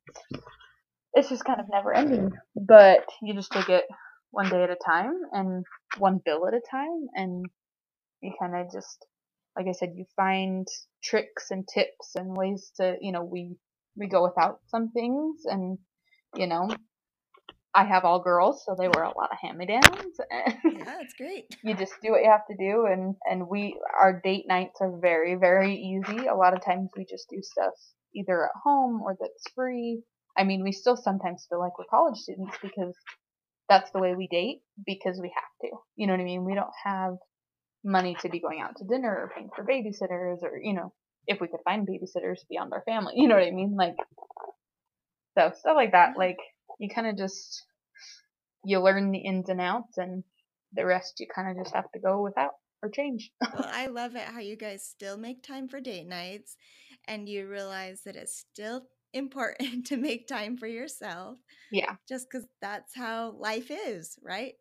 It's 1.15 1.31
just 1.31 1.45
kind 1.45 1.61
of 1.61 1.67
never 1.73 1.95
ending 1.95 2.33
but 2.57 3.07
you 3.23 3.35
just 3.35 3.53
take 3.53 3.69
it 3.69 3.85
one 4.31 4.49
day 4.51 4.63
at 4.63 4.71
a 4.71 4.77
time 4.77 5.15
and 5.33 5.65
one 5.99 6.21
bill 6.25 6.47
at 6.47 6.55
a 6.55 6.61
time 6.71 7.09
and 7.15 7.47
you 8.21 8.33
kind 8.41 8.57
of 8.57 8.73
just 8.73 9.07
like 9.57 9.67
i 9.69 9.73
said 9.73 9.95
you 9.97 10.05
find 10.17 10.69
tricks 11.03 11.51
and 11.51 11.67
tips 11.73 12.15
and 12.17 12.37
ways 12.37 12.73
to 12.77 12.97
you 13.01 13.13
know 13.13 13.25
we 13.25 13.57
we 13.97 14.09
go 14.09 14.23
without 14.23 14.61
some 14.69 14.91
things 14.91 15.43
and 15.47 15.79
you 16.37 16.47
know 16.47 16.69
i 17.75 17.85
have 17.85 18.05
all 18.05 18.21
girls 18.21 18.63
so 18.65 18.75
they 18.79 18.89
wear 18.89 19.05
a 19.05 19.17
lot 19.17 19.31
of 19.31 19.39
hand-me-downs 19.41 20.19
and 20.31 20.79
yeah, 20.79 20.99
it's 21.01 21.15
great. 21.15 21.47
you 21.63 21.75
just 21.75 21.93
do 22.03 22.13
what 22.13 22.23
you 22.23 22.31
have 22.31 22.47
to 22.47 22.57
do 22.57 22.87
and 22.87 23.15
and 23.25 23.49
we 23.49 23.79
our 24.01 24.21
date 24.25 24.45
nights 24.49 24.81
are 24.81 24.99
very 25.01 25.35
very 25.35 25.75
easy. 25.77 26.27
A 26.27 26.35
lot 26.35 26.55
of 26.55 26.65
times 26.65 26.89
we 26.97 27.05
just 27.05 27.29
do 27.29 27.39
stuff 27.43 27.73
either 28.15 28.45
at 28.45 28.51
home 28.65 29.03
or 29.03 29.17
that's 29.21 29.45
free. 29.55 30.03
I 30.37 30.45
mean 30.45 30.63
we 30.63 30.73
still 30.73 30.97
sometimes 30.97 31.47
feel 31.49 31.59
like 31.59 31.79
we're 31.79 31.85
college 31.91 32.19
students 32.19 32.57
because 32.63 32.95
that's 33.69 33.91
the 33.91 33.99
way 33.99 34.15
we 34.15 34.29
date 34.29 34.61
because 34.87 35.19
we 35.21 35.33
have 35.35 35.71
to 35.71 35.77
you 35.97 36.07
know 36.07 36.15
what 36.15 36.21
i 36.21 36.25
mean? 36.25 36.45
We 36.45 36.55
don't 36.55 36.69
have 36.85 37.15
money 37.85 38.17
to 38.23 38.29
be 38.29 38.41
going 38.41 38.61
out 38.61 38.77
to 38.77 38.85
dinner 38.85 39.11
or 39.11 39.33
paying 39.35 39.51
for 39.55 39.65
babysitters 39.65 40.43
or 40.43 40.59
you 40.63 40.75
know 40.75 40.93
if 41.27 41.41
we 41.41 41.49
could 41.49 41.61
find 41.65 41.87
babysitters 41.87 42.39
beyond 42.49 42.73
our 42.73 42.83
family 42.83 43.15
you 43.17 43.29
know 43.29 43.37
what 43.37 43.47
i 43.47 43.51
mean? 43.51 43.77
Like 43.77 43.97
so 45.37 45.53
stuff 45.59 45.77
like 45.77 45.93
that 45.93 46.17
like 46.17 46.39
you 46.79 46.89
kind 46.89 47.07
of 47.07 47.17
just 47.17 47.65
you 48.65 48.81
learn 48.81 49.11
the 49.11 49.19
ins 49.19 49.49
and 49.49 49.61
outs 49.61 49.99
and 49.99 50.25
the 50.73 50.85
rest 50.85 51.21
you 51.21 51.27
kind 51.33 51.51
of 51.51 51.65
just 51.65 51.75
have 51.75 51.91
to 51.93 52.01
go 52.01 52.23
without 52.23 52.53
or 52.83 52.89
change 52.89 53.31
Well, 53.41 53.69
I 53.73 53.87
love 53.87 54.15
it 54.15 54.23
how 54.23 54.41
you 54.41 54.57
guys 54.57 54.87
still 54.87 55.17
make 55.17 55.43
time 55.43 55.69
for 55.69 55.81
date 55.81 56.07
nights 56.07 56.57
and 57.07 57.29
you 57.29 57.49
realize 57.49 58.03
that 58.05 58.17
it's 58.17 58.45
still 58.53 58.83
important 59.13 59.87
to 59.87 59.97
make 59.97 60.27
time 60.29 60.57
for 60.57 60.67
yourself 60.67 61.39
yeah 61.73 61.95
just 62.09 62.27
because 62.31 62.47
that's 62.61 62.95
how 62.95 63.33
life 63.39 63.71
is, 63.71 64.19
right? 64.23 64.55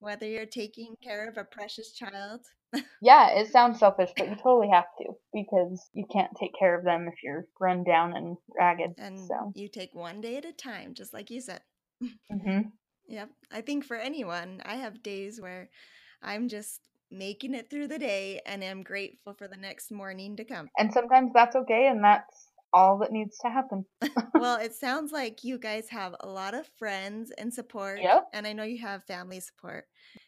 Whether 0.00 0.26
you're 0.26 0.46
taking 0.46 0.96
care 1.02 1.28
of 1.28 1.36
a 1.38 1.44
precious 1.44 1.92
child 1.92 2.40
yeah 3.02 3.30
it 3.30 3.50
sounds 3.52 3.78
selfish 3.78 4.10
but 4.16 4.28
you 4.28 4.36
totally 4.36 4.70
have 4.72 4.86
to 4.98 5.12
because 5.32 5.88
you 5.92 6.04
can't 6.12 6.30
take 6.38 6.52
care 6.58 6.78
of 6.78 6.84
them 6.84 7.08
if 7.08 7.14
you're 7.22 7.46
run 7.60 7.84
down 7.84 8.16
and 8.16 8.36
ragged 8.58 8.90
and 8.98 9.18
so 9.18 9.52
you 9.54 9.68
take 9.68 9.94
one 9.94 10.20
day 10.20 10.36
at 10.36 10.44
a 10.44 10.52
time, 10.52 10.94
just 10.94 11.12
like 11.12 11.30
you 11.30 11.40
said. 11.40 11.60
hmm 12.30 12.60
Yep. 13.08 13.30
I 13.50 13.60
think 13.60 13.84
for 13.84 13.96
anyone, 13.96 14.62
I 14.64 14.76
have 14.76 15.02
days 15.02 15.40
where 15.40 15.68
I'm 16.22 16.48
just 16.48 16.80
making 17.10 17.54
it 17.54 17.68
through 17.68 17.88
the 17.88 17.98
day 17.98 18.40
and 18.46 18.62
am 18.62 18.84
grateful 18.84 19.34
for 19.34 19.48
the 19.48 19.56
next 19.56 19.90
morning 19.90 20.36
to 20.36 20.44
come. 20.44 20.68
and 20.78 20.92
sometimes 20.92 21.32
that's 21.34 21.56
okay 21.56 21.88
and 21.88 22.04
that's 22.04 22.49
all 22.72 22.98
that 22.98 23.12
needs 23.12 23.38
to 23.38 23.48
happen 23.48 23.84
Well, 24.40 24.56
it 24.56 24.74
sounds 24.74 25.12
like 25.12 25.44
you 25.44 25.58
guys 25.58 25.88
have 25.90 26.16
a 26.20 26.26
lot 26.26 26.54
of 26.54 26.66
friends 26.78 27.30
and 27.36 27.52
support. 27.52 28.00
Yep. 28.00 28.28
And 28.32 28.46
I 28.46 28.54
know 28.54 28.62
you 28.62 28.78
have 28.78 29.04
family 29.04 29.38
support. 29.38 29.84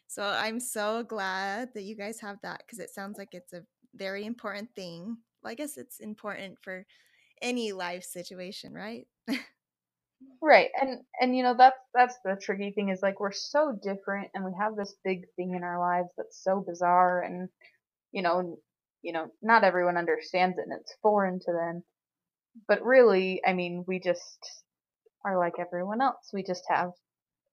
So 0.07 0.23
I'm 0.23 0.61
so 0.61 1.03
glad 1.03 1.71
that 1.75 1.85
you 1.85 1.97
guys 1.97 2.21
have 2.21 2.37
that 2.43 2.59
because 2.59 2.79
it 2.79 2.91
sounds 2.91 3.17
like 3.17 3.31
it's 3.33 3.55
a 3.55 3.63
very 3.95 4.27
important 4.27 4.69
thing. 4.77 5.17
Well, 5.43 5.51
I 5.51 5.55
guess 5.55 5.79
it's 5.79 6.01
important 6.01 6.59
for 6.61 6.85
any 7.41 7.73
life 7.73 8.05
situation, 8.05 8.75
right? 8.75 9.07
Right. 10.41 10.71
And 10.81 11.01
and 11.21 11.37
you 11.37 11.43
know 11.43 11.55
that's 11.57 11.79
that's 11.95 12.17
the 12.25 12.37
tricky 12.41 12.71
thing 12.71 12.91
is 12.91 13.01
like 13.03 13.19
we're 13.19 13.33
so 13.33 13.77
different 13.83 14.29
and 14.35 14.45
we 14.45 14.53
have 14.59 14.77
this 14.77 14.95
big 15.05 15.25
thing 15.35 15.55
in 15.55 15.65
our 15.65 15.81
lives 15.81 16.11
that's 16.17 16.43
so 16.43 16.65
bizarre 16.65 17.23
and 17.23 17.49
you 18.13 18.23
know 18.23 18.57
you 19.03 19.13
know 19.13 19.29
not 19.43 19.65
everyone 19.65 19.97
understands 19.97 20.59
it 20.59 20.65
and 20.69 20.81
it's 20.81 20.95
foreign 21.03 21.41
to 21.41 21.53
them. 21.53 21.83
But 22.69 22.83
really, 22.85 23.43
I 23.47 23.53
mean, 23.53 23.85
we 23.87 24.01
just 24.01 24.39
are 25.25 25.39
like 25.39 25.55
everyone 25.59 26.03
else. 26.03 26.31
We 26.33 26.43
just 26.45 26.65
have 26.69 26.93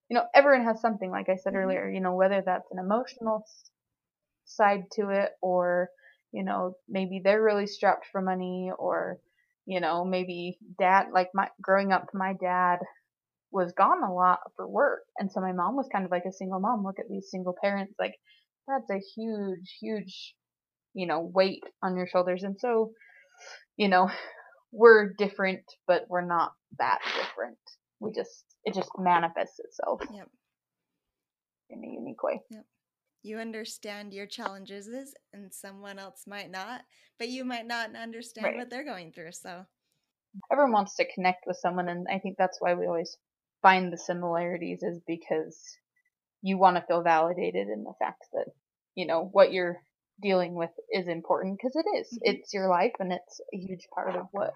you 0.10 0.16
know, 0.18 0.28
everyone 0.36 0.66
has 0.66 0.82
something 0.82 1.12
like 1.12 1.30
I 1.30 1.38
said 1.38 1.54
Mhm. 1.54 1.58
earlier, 1.58 1.90
you 1.90 2.02
know, 2.02 2.16
whether 2.16 2.42
that's 2.42 2.72
an 2.72 2.80
emotional 2.80 3.46
side 4.46 4.86
to 4.94 5.10
it 5.10 5.32
or 5.42 5.90
you 6.32 6.44
know, 6.44 6.76
maybe 6.88 7.20
they're 7.24 7.42
really 7.42 7.66
strapped 7.68 8.06
for 8.12 8.22
money 8.22 8.72
or 8.78 9.20
you 9.66 9.80
know, 9.80 10.04
maybe 10.06 10.58
dad 10.80 11.08
like 11.14 11.30
my 11.34 11.50
growing 11.62 11.92
up 11.92 12.08
my 12.14 12.34
dad 12.34 12.80
was 13.52 13.74
gone 13.74 14.04
a 14.04 14.14
lot 14.14 14.40
for 14.56 14.68
work. 14.68 15.02
And 15.20 15.32
so 15.32 15.42
my 15.42 15.54
mom 15.54 15.76
was 15.76 15.90
kind 15.92 16.06
of 16.06 16.12
like 16.12 16.26
a 16.28 16.34
single 16.34 16.60
mom. 16.60 16.84
Look 16.86 17.00
at 17.00 17.10
these 17.10 17.30
single 17.32 17.56
parents. 17.62 17.94
Like, 18.00 18.16
that's 18.68 18.90
a 18.92 19.00
huge, 19.16 19.78
huge, 19.82 20.36
you 20.94 21.08
know, 21.08 21.22
weight 21.22 21.64
on 21.84 21.98
your 21.98 22.08
shoulders. 22.08 22.44
And 22.44 22.58
so, 22.60 22.92
you 23.78 23.88
know, 23.90 24.10
we're 24.72 25.14
different, 25.18 25.64
but 25.88 26.06
we're 26.10 26.26
not 26.26 26.54
that 26.78 27.00
different. 27.16 27.58
We 28.00 28.12
just, 28.12 28.46
it 28.64 28.74
just 28.74 28.92
manifests 28.98 29.60
itself 29.60 30.02
Yep. 30.14 30.30
in 31.70 31.84
a 31.84 31.88
unique 31.88 32.24
way. 32.24 32.42
You 33.22 33.38
understand 33.40 34.14
your 34.14 34.28
challenges 34.28 34.88
and 35.34 35.54
someone 35.54 36.00
else 36.00 36.24
might 36.26 36.50
not, 36.50 36.86
but 37.18 37.28
you 37.28 37.44
might 37.44 37.68
not 37.68 37.96
understand 37.96 38.46
Right. 38.46 38.56
what 38.56 38.70
they're 38.70 38.86
going 38.86 39.12
through. 39.12 39.34
So, 39.34 39.66
Everyone 40.52 40.72
wants 40.72 40.96
to 40.96 41.12
connect 41.14 41.46
with 41.48 41.58
someone, 41.58 41.90
and 41.90 42.08
I 42.10 42.20
think 42.20 42.38
that's 42.38 42.62
why 42.62 42.76
we 42.76 42.86
always 42.86 43.18
find 43.62 43.92
the 43.92 43.98
similarities, 43.98 44.84
is 44.84 45.02
because 45.06 45.60
you 46.42 46.58
want 46.58 46.78
to 46.78 46.84
feel 46.84 47.02
validated 47.02 47.68
in 47.68 47.84
the 47.84 47.94
fact 48.00 48.24
that 48.34 48.46
you 48.96 49.06
know 49.06 49.26
what 49.32 49.52
you're 49.52 49.82
dealing 50.22 50.56
with 50.56 50.72
is 50.92 51.08
important 51.08 51.58
because 51.58 51.76
it 51.76 51.86
is. 51.98 52.08
Mhm. 52.14 52.20
It's 52.24 52.54
your 52.54 52.70
life, 52.70 52.94
and 53.00 53.14
it's 53.14 53.42
a 53.54 53.58
huge 53.58 53.88
part 53.94 54.16
of 54.16 54.28
what 54.32 54.54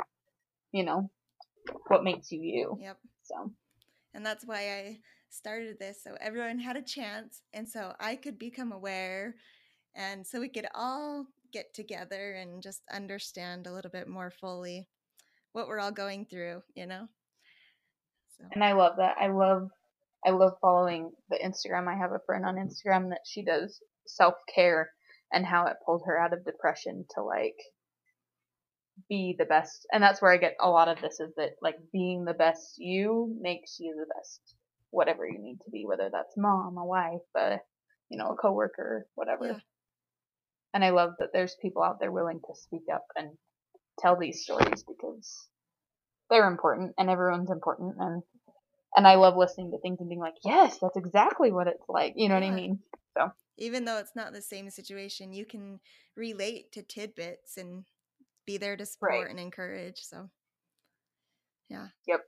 you 0.72 0.84
know 0.84 1.10
what 1.88 2.04
makes 2.04 2.32
you 2.32 2.42
you. 2.42 2.80
yep. 2.80 3.00
So 3.24 3.52
And 4.14 4.26
that's 4.26 4.46
why 4.46 4.72
I 4.72 5.00
started 5.30 5.80
this 5.80 6.04
so 6.04 6.16
everyone 6.22 6.60
had 6.60 6.78
a 6.78 6.82
chance 6.82 7.42
and 7.54 7.68
so 7.68 7.94
I 8.00 8.16
could 8.16 8.38
become 8.38 8.72
aware 8.72 9.36
and 9.96 10.26
so 10.26 10.40
we 10.40 10.50
could 10.50 10.68
all 10.76 11.26
get 11.52 11.74
together 11.74 12.34
and 12.34 12.62
just 12.62 12.82
understand 12.92 13.68
a 13.68 13.74
little 13.74 13.92
bit 13.92 14.08
more 14.08 14.32
fully 14.32 14.88
what 15.54 15.68
we're 15.68 15.80
all 15.80 15.92
going 15.92 16.26
through, 16.26 16.64
you 16.76 16.86
know? 16.88 17.08
So, 18.38 18.46
and 18.52 18.64
I 18.64 18.74
love 18.74 18.98
that. 18.98 19.18
I 19.20 19.28
love 19.28 19.70
I 20.26 20.32
love 20.32 20.54
following 20.62 21.12
the 21.30 21.38
Instagram. 21.38 21.88
I 21.88 21.98
have 21.98 22.12
a 22.12 22.20
friend 22.26 22.46
on 22.46 22.56
Instagram 22.56 23.10
that 23.10 23.22
she 23.26 23.44
does 23.44 23.82
self 24.08 24.36
care 24.54 24.92
and 25.34 25.46
how 25.46 25.66
it 25.66 25.78
pulled 25.86 26.04
her 26.06 26.18
out 26.18 26.34
of 26.34 26.46
depression 26.46 27.06
to 27.16 27.24
like 27.24 27.58
be 29.10 29.36
the 29.38 29.46
best. 29.46 29.88
And 29.92 30.04
that's 30.04 30.22
where 30.22 30.32
I 30.32 30.38
get 30.38 30.56
a 30.62 30.70
lot 30.70 30.88
of 30.88 31.02
this 31.02 31.20
is 31.20 31.34
that 31.38 31.52
like 31.62 31.76
being 31.92 32.26
the 32.26 32.34
best 32.34 32.76
you 32.78 33.36
makes 33.42 33.78
you 33.80 33.96
the 33.98 34.14
best 34.16 34.42
whatever 34.92 35.28
you 35.28 35.40
need 35.40 35.58
to 35.66 35.72
be, 35.72 35.86
whether 35.88 36.10
that's 36.12 36.38
mom, 36.38 36.78
a 36.78 36.86
wife, 36.86 37.22
a 37.36 37.58
you 38.10 38.18
know, 38.18 38.30
a 38.30 38.36
coworker, 38.36 39.08
whatever. 39.16 39.48
Yeah. 39.48 39.58
And 40.74 40.84
I 40.84 40.92
love 40.92 41.14
that 41.20 41.30
there's 41.34 41.56
people 41.62 41.84
out 41.84 42.00
there 42.00 42.12
willing 42.12 42.40
to 42.40 42.56
speak 42.56 42.84
up 42.94 43.06
and 43.16 43.30
tell 44.00 44.18
these 44.18 44.44
stories 44.44 44.84
because 44.88 45.48
they're 46.30 46.48
important 46.48 46.94
and 46.98 47.10
everyone's 47.10 47.52
important 47.52 47.96
and 48.00 48.24
and 48.96 49.08
I 49.08 49.16
love 49.16 49.36
listening 49.36 49.72
to 49.72 49.80
things 49.80 49.98
and 50.00 50.08
being 50.08 50.22
like, 50.22 50.36
yes, 50.46 50.78
that's 50.80 50.98
exactly 50.98 51.52
what 51.52 51.68
it's 51.68 51.90
like. 51.90 52.14
You 52.16 52.30
know 52.30 52.36
what 52.36 52.44
I 52.44 52.52
mean? 52.52 52.80
Even 53.58 53.86
though 53.86 53.98
it's 53.98 54.16
not 54.16 54.34
the 54.34 54.42
same 54.42 54.70
situation, 54.70 55.34
you 55.34 55.46
can 55.46 55.80
relate 56.16 56.72
to 56.74 56.84
tidbits 56.84 57.58
and 57.58 57.84
be 58.46 58.58
there 58.58 58.76
to 58.76 58.86
support 58.86 59.12
Right. 59.12 59.30
and 59.30 59.40
encourage. 59.40 60.00
So, 60.02 60.30
yeah. 61.70 61.88
Yep. 62.08 62.22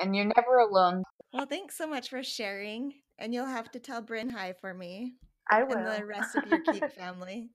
And 0.00 0.16
you're 0.16 0.24
never 0.36 0.58
alone. 0.58 1.02
well, 1.32 1.46
thanks 1.46 1.76
so 1.76 1.86
much 1.86 2.08
for 2.10 2.22
sharing. 2.22 2.94
And 3.18 3.32
you'll 3.34 3.46
have 3.46 3.70
to 3.72 3.78
tell 3.78 4.00
Bryn 4.02 4.30
hi 4.30 4.54
for 4.60 4.72
me. 4.74 5.14
I 5.50 5.64
will. 5.64 5.76
and 5.76 5.86
the 5.86 6.06
rest 6.06 6.34
of 6.36 6.46
your 6.48 6.60
keep 6.62 6.90
family. 6.98 7.50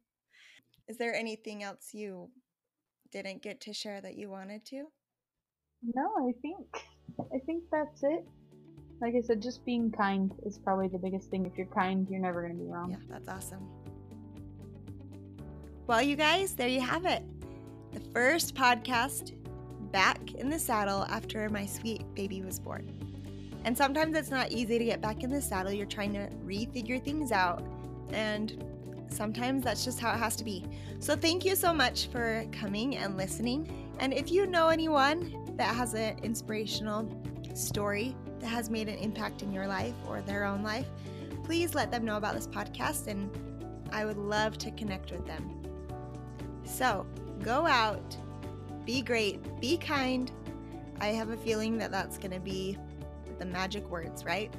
Is 0.88 0.98
there 0.98 1.14
anything 1.14 1.64
else 1.64 1.90
you 1.94 2.30
didn't 3.12 3.42
get 3.42 3.62
to 3.62 3.74
share 3.74 4.00
that 4.02 4.16
you 4.16 4.30
wanted 4.30 4.66
to? 4.68 4.84
no, 5.84 6.04
I 6.28 6.32
think 6.42 6.66
I 7.34 7.38
think 7.46 7.64
that's 7.72 8.02
it. 8.04 8.26
Like 9.00 9.14
I 9.16 9.22
said, 9.22 9.42
just 9.42 9.64
being 9.64 9.92
kind 9.92 10.32
is 10.44 10.58
probably 10.58 10.88
the 10.88 10.98
biggest 10.98 11.30
thing. 11.30 11.46
If 11.46 11.56
you're 11.56 11.68
kind, 11.68 12.08
you're 12.10 12.20
never 12.20 12.42
gonna 12.42 12.56
be 12.56 12.66
wrong. 12.66 12.92
Yeah, 12.92 12.98
that's 13.10 13.28
awesome. 13.28 13.68
Well, 15.86 16.02
you 16.02 16.16
guys, 16.16 16.54
there 16.54 16.68
you 16.68 16.82
have 16.82 17.06
it. 17.06 17.24
The 17.94 18.00
first 18.12 18.56
podcast 18.56 19.34
back 19.92 20.34
in 20.34 20.50
the 20.50 20.60
saddle 20.60 21.06
after 21.06 21.48
my 21.50 21.66
sweet 21.66 22.04
baby 22.16 22.42
was 22.42 22.60
born. 22.60 22.92
And 23.64 23.78
sometimes 23.78 24.18
it's 24.18 24.32
not 24.32 24.52
easy 24.52 24.80
to 24.80 24.86
get 24.86 25.02
back 25.02 25.24
in 25.24 25.30
the 25.30 25.42
saddle. 25.42 25.72
You're 25.72 25.86
trying 25.86 26.14
to 26.14 26.30
refigure 26.46 27.02
things 27.02 27.32
out. 27.32 27.64
And 28.12 28.64
sometimes 29.10 29.64
that's 29.64 29.86
just 29.86 30.00
how 30.00 30.12
it 30.14 30.18
has 30.18 30.36
to 30.38 30.44
be. 30.44 30.66
So, 31.00 31.16
thank 31.16 31.46
you 31.46 31.56
so 31.56 31.72
much 31.72 32.08
for 32.08 32.46
coming 32.52 32.98
and 32.98 33.16
listening. 33.16 33.92
And 34.00 34.14
if 34.14 34.32
you 34.32 34.46
know 34.48 34.70
anyone 34.70 35.54
that 35.56 35.76
has 35.76 35.94
an 35.94 36.18
inspirational 36.24 37.10
story 37.54 38.16
that 38.40 38.48
has 38.48 38.70
made 38.70 38.88
an 38.90 38.98
impact 38.98 39.42
in 39.42 39.52
your 39.52 39.68
life 39.68 39.96
or 40.08 40.22
their 40.22 40.46
own 40.46 40.64
life, 40.64 40.88
please 41.44 41.76
let 41.76 41.92
them 41.92 42.06
know 42.06 42.18
about 42.18 42.36
this 42.36 42.48
podcast 42.48 43.08
and 43.08 43.30
I 43.92 44.06
would 44.06 44.18
love 44.18 44.58
to 44.60 44.72
connect 44.72 45.12
with 45.12 45.26
them. 45.26 45.50
So, 46.64 47.06
go 47.42 47.66
out, 47.66 48.18
be 48.86 49.02
great, 49.02 49.40
be 49.62 49.78
kind. 49.78 50.32
I 51.00 51.08
have 51.08 51.30
a 51.30 51.38
feeling 51.38 51.78
that 51.78 51.92
that's 51.92 52.18
going 52.18 52.32
to 52.32 52.40
be 52.40 52.78
the 53.40 53.46
magic 53.46 53.90
words, 53.90 54.26
right? 54.26 54.54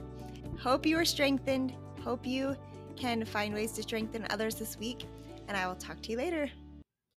Hope 0.61 0.87
you 0.87 0.97
are 0.99 1.05
strengthened. 1.05 1.75
Hope 2.03 2.27
you 2.27 2.57
can 2.97 3.25
find 3.25 3.55
ways 3.55 3.73
to 3.73 3.83
strengthen 3.83 4.27
others 4.31 4.55
this 4.55 4.79
week. 4.79 5.05
And 5.47 5.57
I 5.57 5.67
will 5.67 5.77
talk 5.77 6.01
to 6.03 6.11
you 6.11 6.17
later. 6.19 6.51